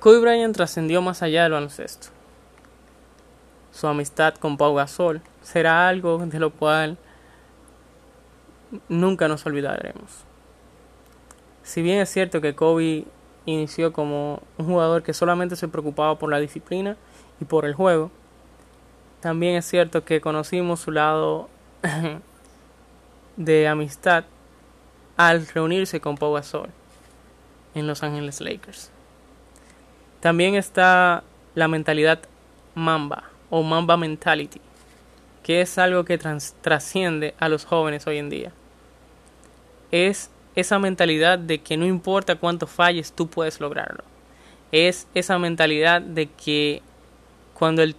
Kobe 0.00 0.18
Bryant 0.18 0.56
trascendió 0.56 1.02
más 1.02 1.22
allá 1.22 1.42
del 1.42 1.52
baloncesto. 1.52 2.08
Su 3.70 3.86
amistad 3.86 4.34
con 4.34 4.56
Pau 4.56 4.74
Gasol 4.74 5.20
será 5.42 5.88
algo 5.88 6.16
de 6.24 6.40
lo 6.40 6.52
cual 6.52 6.96
nunca 8.88 9.28
nos 9.28 9.44
olvidaremos. 9.44 10.24
Si 11.62 11.82
bien 11.82 12.00
es 12.00 12.08
cierto 12.08 12.40
que 12.40 12.54
Kobe 12.54 13.04
inició 13.44 13.92
como 13.92 14.42
un 14.56 14.66
jugador 14.66 15.02
que 15.02 15.12
solamente 15.12 15.54
se 15.54 15.68
preocupaba 15.68 16.18
por 16.18 16.30
la 16.30 16.40
disciplina 16.40 16.96
y 17.38 17.44
por 17.44 17.66
el 17.66 17.74
juego, 17.74 18.10
también 19.20 19.56
es 19.56 19.66
cierto 19.66 20.06
que 20.06 20.22
conocimos 20.22 20.80
su 20.80 20.92
lado 20.92 21.50
de 23.36 23.68
amistad 23.68 24.24
al 25.18 25.46
reunirse 25.46 26.00
con 26.00 26.16
Pau 26.16 26.32
Gasol 26.32 26.70
en 27.74 27.86
Los 27.86 28.02
Ángeles 28.02 28.40
Lakers. 28.40 28.90
También 30.20 30.54
está 30.54 31.24
la 31.54 31.68
mentalidad 31.68 32.20
Mamba 32.74 33.24
o 33.48 33.62
Mamba 33.62 33.96
Mentality, 33.96 34.60
que 35.42 35.62
es 35.62 35.78
algo 35.78 36.04
que 36.04 36.18
trasciende 36.18 37.34
a 37.38 37.48
los 37.48 37.64
jóvenes 37.64 38.06
hoy 38.06 38.18
en 38.18 38.30
día. 38.30 38.52
Es 39.90 40.30
esa 40.54 40.78
mentalidad 40.78 41.38
de 41.38 41.60
que 41.60 41.76
no 41.76 41.86
importa 41.86 42.36
cuánto 42.36 42.66
falles, 42.66 43.12
tú 43.12 43.28
puedes 43.28 43.60
lograrlo. 43.60 44.04
Es 44.72 45.08
esa 45.14 45.38
mentalidad 45.38 46.00
de 46.00 46.26
que 46.26 46.82
cuando 47.54 47.82
el 47.82 47.96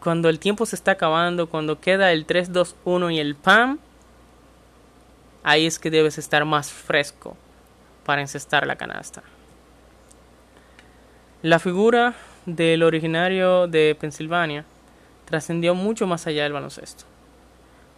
cuando 0.00 0.28
el 0.28 0.38
tiempo 0.38 0.66
se 0.66 0.76
está 0.76 0.92
acabando, 0.92 1.48
cuando 1.48 1.80
queda 1.80 2.12
el 2.12 2.26
3, 2.26 2.52
2, 2.52 2.76
1 2.84 3.10
y 3.10 3.18
el 3.18 3.34
PAM, 3.34 3.80
ahí 5.42 5.66
es 5.66 5.80
que 5.80 5.90
debes 5.90 6.16
estar 6.16 6.44
más 6.44 6.70
fresco 6.70 7.36
para 8.04 8.20
encestar 8.20 8.68
la 8.68 8.76
canasta. 8.76 9.24
La 11.46 11.60
figura 11.60 12.16
del 12.44 12.82
originario 12.82 13.68
de 13.68 13.96
Pensilvania 14.00 14.64
trascendió 15.26 15.76
mucho 15.76 16.04
más 16.08 16.26
allá 16.26 16.42
del 16.42 16.52
baloncesto. 16.52 17.04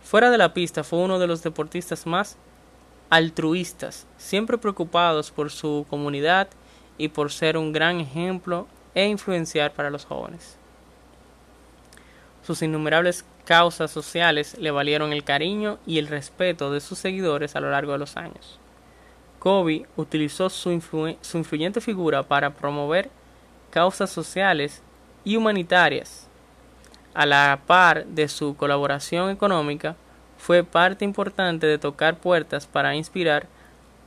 Fuera 0.04 0.30
de 0.30 0.36
la 0.36 0.52
pista 0.52 0.84
fue 0.84 0.98
uno 0.98 1.18
de 1.18 1.26
los 1.26 1.42
deportistas 1.42 2.06
más 2.06 2.36
altruistas, 3.08 4.06
siempre 4.18 4.58
preocupados 4.58 5.30
por 5.30 5.50
su 5.50 5.86
comunidad 5.88 6.48
y 6.98 7.08
por 7.08 7.32
ser 7.32 7.56
un 7.56 7.72
gran 7.72 8.00
ejemplo 8.00 8.66
e 8.94 9.06
influenciar 9.06 9.72
para 9.72 9.88
los 9.88 10.04
jóvenes. 10.04 10.58
Sus 12.46 12.60
innumerables 12.60 13.24
causas 13.46 13.90
sociales 13.90 14.58
le 14.58 14.72
valieron 14.72 15.14
el 15.14 15.24
cariño 15.24 15.78
y 15.86 15.96
el 15.96 16.08
respeto 16.08 16.70
de 16.70 16.80
sus 16.80 16.98
seguidores 16.98 17.56
a 17.56 17.60
lo 17.60 17.70
largo 17.70 17.92
de 17.92 17.98
los 17.98 18.18
años. 18.18 18.60
Kobe 19.38 19.86
utilizó 19.96 20.50
su, 20.50 20.70
influyente 20.70 21.80
figura 21.80 22.24
para 22.24 22.50
promover 22.50 23.08
causas 23.70 24.10
sociales 24.10 24.82
y 25.24 25.36
humanitarias. 25.36 26.26
A 27.14 27.26
la 27.26 27.60
par 27.66 28.06
de 28.06 28.28
su 28.28 28.56
colaboración 28.56 29.30
económica, 29.30 29.96
fue 30.38 30.62
parte 30.62 31.04
importante 31.04 31.66
de 31.66 31.78
tocar 31.78 32.16
puertas 32.16 32.66
para 32.66 32.94
inspirar 32.94 33.46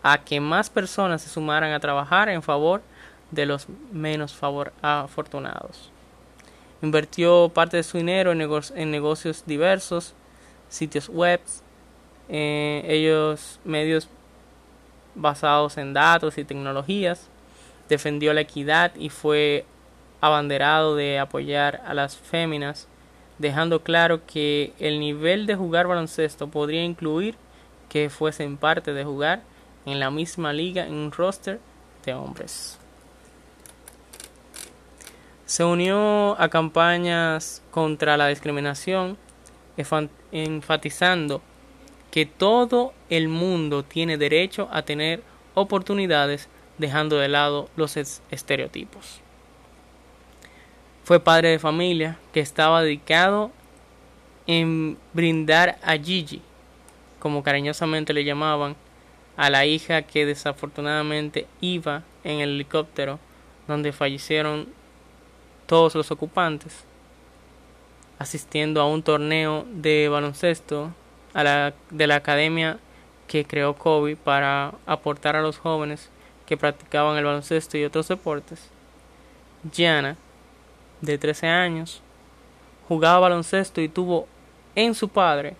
a 0.02 0.17
que 0.17 0.39
más 0.39 0.69
personas 0.69 1.21
se 1.21 1.30
sumaran 1.30 1.74
a 1.74 1.80
trabajar 1.80 2.30
en 2.30 2.41
favor 2.41 2.82
de 3.30 3.45
los 3.45 3.67
menos 3.91 4.38
afortunados. 4.82 5.91
Invirtió 6.82 7.50
parte 7.50 7.78
de 7.78 7.84
su 7.84 7.97
dinero 7.97 8.32
en, 8.32 8.91
negocios 8.91 9.43
diversos, 9.45 10.13
sitios 10.69 11.10
web, 11.10 11.39
eh, 12.30 12.84
ellos 12.88 13.60
medios 13.63 14.08
basados 15.13 15.78
en 15.78 15.93
datos 15.93 16.38
y 16.38 16.43
tecnologías, 16.43 17.28
defendió 17.91 18.34
la 18.34 18.39
equidad 18.39 18.95
y 18.95 19.10
fue 19.10 19.65
abanderado 20.21 20.95
de 20.95 21.19
apoyar 21.19 21.82
a 21.86 21.93
las 21.93 22.15
féminas, 22.15 22.88
dejando 23.38 23.84
claro 23.84 24.25
que 24.25 24.71
el 24.80 24.97
nivel 25.01 25.45
de 25.45 25.56
jugar 25.56 25.88
baloncesto 25.88 26.47
podría 26.47 26.86
incluir 26.86 27.36
que 27.89 28.10
fuesen 28.10 28.56
parte 28.56 28.93
de 28.93 29.04
jugar 29.04 29.41
en 29.86 29.99
la 29.99 30.10
misma 30.10 30.54
liga 30.54 30.88
en 30.88 30.93
un 30.93 31.12
roster 31.12 31.60
de 32.06 32.13
hombres. 32.13 32.80
Se 35.45 35.65
unió 35.65 36.39
a 36.39 36.47
campañas 36.47 37.62
contra 37.71 38.15
la 38.15 38.30
discriminación, 38.30 39.17
enfatizando 40.32 41.41
que 42.10 42.25
todo 42.25 42.93
el 43.10 43.27
mundo 43.27 43.84
tiene 43.84 44.17
derecho 44.17 44.69
a 44.71 44.84
tener 44.84 45.23
oportunidades 45.56 46.47
dejando 46.81 47.17
de 47.17 47.29
lado 47.29 47.69
los 47.77 47.95
estereotipos. 47.95 49.21
Fue 51.05 51.19
padre 51.19 51.49
de 51.49 51.59
familia 51.59 52.17
que 52.33 52.41
estaba 52.41 52.81
dedicado 52.81 53.51
en 54.47 54.97
brindar 55.13 55.77
a 55.83 55.93
Gigi, 55.97 56.41
como 57.19 57.43
cariñosamente 57.43 58.13
le 58.13 58.25
llamaban, 58.25 58.75
a 59.37 59.49
la 59.49 59.65
hija 59.65 60.01
que 60.01 60.25
desafortunadamente 60.25 61.47
iba 61.61 62.03
en 62.23 62.41
el 62.41 62.49
helicóptero 62.51 63.19
donde 63.67 63.93
fallecieron 63.93 64.67
todos 65.67 65.95
los 65.95 66.11
ocupantes, 66.11 66.83
asistiendo 68.19 68.81
a 68.81 68.87
un 68.87 69.03
torneo 69.03 69.65
de 69.71 70.09
baloncesto 70.09 70.91
a 71.33 71.43
la, 71.43 71.73
de 71.89 72.07
la 72.07 72.15
academia 72.15 72.79
que 73.27 73.45
creó 73.45 73.75
Kobe 73.75 74.17
para 74.17 74.73
aportar 74.85 75.35
a 75.35 75.41
los 75.41 75.57
jóvenes 75.57 76.09
que 76.45 76.58
practicaban 76.58 77.17
el 77.17 77.25
baloncesto 77.25 77.77
y 77.77 77.86
otros 77.86 78.08
deportes. 78.08 78.69
Gianna, 79.71 80.17
de 81.01 81.17
13 81.17 81.47
años, 81.47 82.01
jugaba 82.88 83.19
baloncesto 83.19 83.82
y 83.82 83.89
tuvo 83.89 84.27
en 84.75 84.95
su 84.95 85.10
padre 85.10 85.56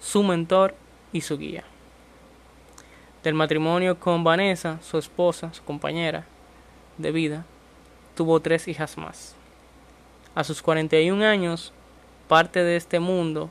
su 0.00 0.22
mentor 0.22 0.74
y 1.12 1.20
su 1.20 1.38
guía. 1.38 1.64
Del 3.22 3.34
matrimonio 3.34 3.98
con 3.98 4.22
Vanessa, 4.24 4.78
su 4.82 4.98
esposa, 4.98 5.52
su 5.52 5.62
compañera 5.64 6.26
de 6.98 7.12
vida, 7.12 7.44
tuvo 8.14 8.40
tres 8.40 8.68
hijas 8.68 8.96
más. 8.96 9.34
A 10.34 10.44
sus 10.44 10.62
41 10.62 11.24
años, 11.24 11.72
parte 12.28 12.62
de 12.62 12.76
este 12.76 13.00
mundo, 13.00 13.50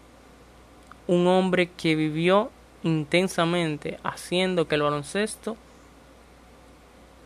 un 1.07 1.27
hombre 1.27 1.69
que 1.69 1.95
vivió 1.95 2.51
intensamente 2.83 3.99
haciendo 4.03 4.67
que 4.67 4.75
el 4.75 4.83
baloncesto 4.83 5.57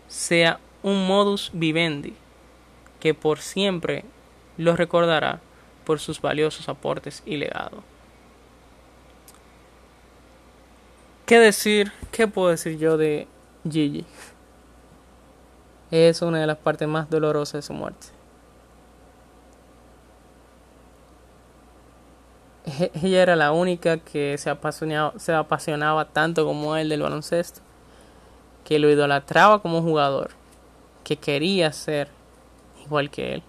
sea 0.09 0.59
un 0.83 1.07
modus 1.07 1.51
vivendi 1.53 2.15
que 2.99 3.13
por 3.13 3.39
siempre 3.39 4.03
lo 4.57 4.75
recordará 4.75 5.39
por 5.85 5.99
sus 5.99 6.19
valiosos 6.19 6.67
aportes 6.67 7.23
y 7.25 7.37
legado. 7.37 7.81
¿Qué 11.25 11.39
decir? 11.39 11.93
¿Qué 12.11 12.27
puedo 12.27 12.49
decir 12.49 12.77
yo 12.77 12.97
de 12.97 13.27
Gigi? 13.69 14.05
Es 15.91 16.21
una 16.21 16.39
de 16.39 16.47
las 16.47 16.57
partes 16.57 16.87
más 16.87 17.09
dolorosas 17.09 17.53
de 17.53 17.61
su 17.61 17.73
muerte. 17.73 18.07
ella 23.01 23.21
era 23.21 23.35
la 23.35 23.51
única 23.51 23.97
que 23.97 24.37
se 24.37 24.49
apasionaba, 24.49 25.13
se 25.17 25.33
apasionaba 25.33 26.05
tanto 26.05 26.45
como 26.45 26.75
él 26.75 26.89
del 26.89 27.01
baloncesto, 27.01 27.61
que 28.69 28.77
lo 28.77 28.87
idolatraba 28.87 29.63
como 29.63 29.81
jugador, 29.81 30.29
que 31.03 31.17
quería 31.17 31.73
ser 31.73 32.07
igual 32.85 33.09
que 33.09 33.33
él, 33.33 33.43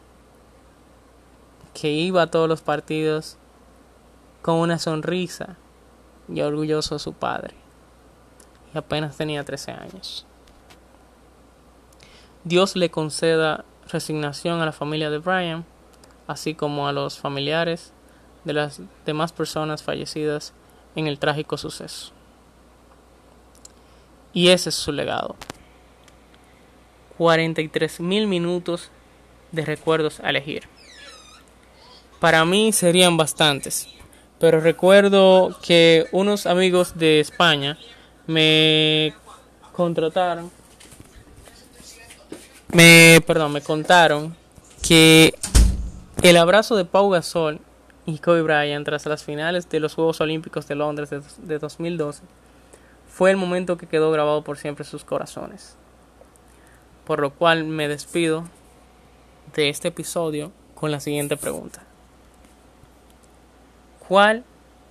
que 1.74 1.90
iba 1.90 2.22
a 2.22 2.30
todos 2.30 2.48
los 2.48 2.62
partidos 2.62 3.37
con 4.40 4.54
una 4.54 4.78
sonrisa 4.78 5.59
y 6.26 6.40
orgulloso 6.40 6.94
de 6.94 7.00
su 7.00 7.12
padre, 7.12 7.54
y 8.74 8.78
apenas 8.78 9.18
tenía 9.18 9.44
13 9.44 9.72
años. 9.72 10.24
Dios 12.44 12.74
le 12.74 12.90
conceda 12.90 13.66
resignación 13.92 14.62
a 14.62 14.64
la 14.64 14.72
familia 14.72 15.11
de 15.11 15.18
Brian, 15.18 15.66
así 16.28 16.54
como 16.54 16.88
a 16.88 16.92
los 16.92 17.18
familiares 17.18 17.92
de 18.44 18.54
las 18.54 18.80
demás 19.04 19.33
personas 19.33 19.83
fallecidas 19.83 20.54
en 20.96 21.09
el 21.09 21.18
trágico 21.18 21.59
suceso. 21.59 22.14
Y 24.32 24.48
ese 24.48 24.68
es 24.68 24.74
su 24.74 24.92
legado. 24.92 25.36
43 27.18 28.00
mil 28.00 28.26
minutos 28.26 28.90
de 29.52 29.64
recuerdos 29.64 30.20
a 30.20 30.30
elegir. 30.30 30.68
Para 32.20 32.44
mí 32.44 32.72
serían 32.72 33.16
bastantes, 33.16 33.88
pero 34.38 34.60
recuerdo 34.60 35.56
que 35.62 36.06
unos 36.12 36.46
amigos 36.46 36.98
de 36.98 37.20
España 37.20 37.78
me 38.26 39.14
contrataron, 39.72 40.50
me, 42.72 43.20
perdón, 43.26 43.52
me 43.52 43.62
contaron 43.62 44.36
que 44.86 45.34
el 46.22 46.36
abrazo 46.36 46.76
de 46.76 46.84
Pau 46.84 47.08
Gasol 47.10 47.60
y 48.06 48.18
Kobe 48.18 48.42
Bryant 48.42 48.84
tras 48.84 49.06
las 49.06 49.24
finales 49.24 49.68
de 49.68 49.80
los 49.80 49.94
Juegos 49.94 50.20
Olímpicos 50.20 50.68
de 50.68 50.74
Londres 50.74 51.10
de, 51.38 51.58
2012 51.58 52.22
fue 53.20 53.30
el 53.30 53.37
momento 53.37 53.76
que 53.76 53.87
quedó 53.87 54.11
grabado 54.11 54.42
por 54.44 54.56
siempre 54.56 54.83
en 54.83 54.90
sus 54.90 55.04
corazones. 55.04 55.76
Por 57.04 57.20
lo 57.20 57.35
cual 57.35 57.64
me 57.64 57.87
despido 57.87 58.44
de 59.54 59.68
este 59.68 59.88
episodio 59.88 60.52
con 60.74 60.90
la 60.90 61.00
siguiente 61.00 61.37
pregunta. 61.37 61.83
¿Cuál 64.09 64.42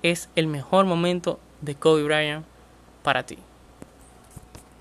es 0.04 0.30
el 0.36 0.46
mejor 0.46 0.86
momento 0.86 1.40
de 1.62 1.74
Kobe 1.74 2.04
Bryant 2.04 2.46
para 3.02 3.26
ti? 3.26 3.40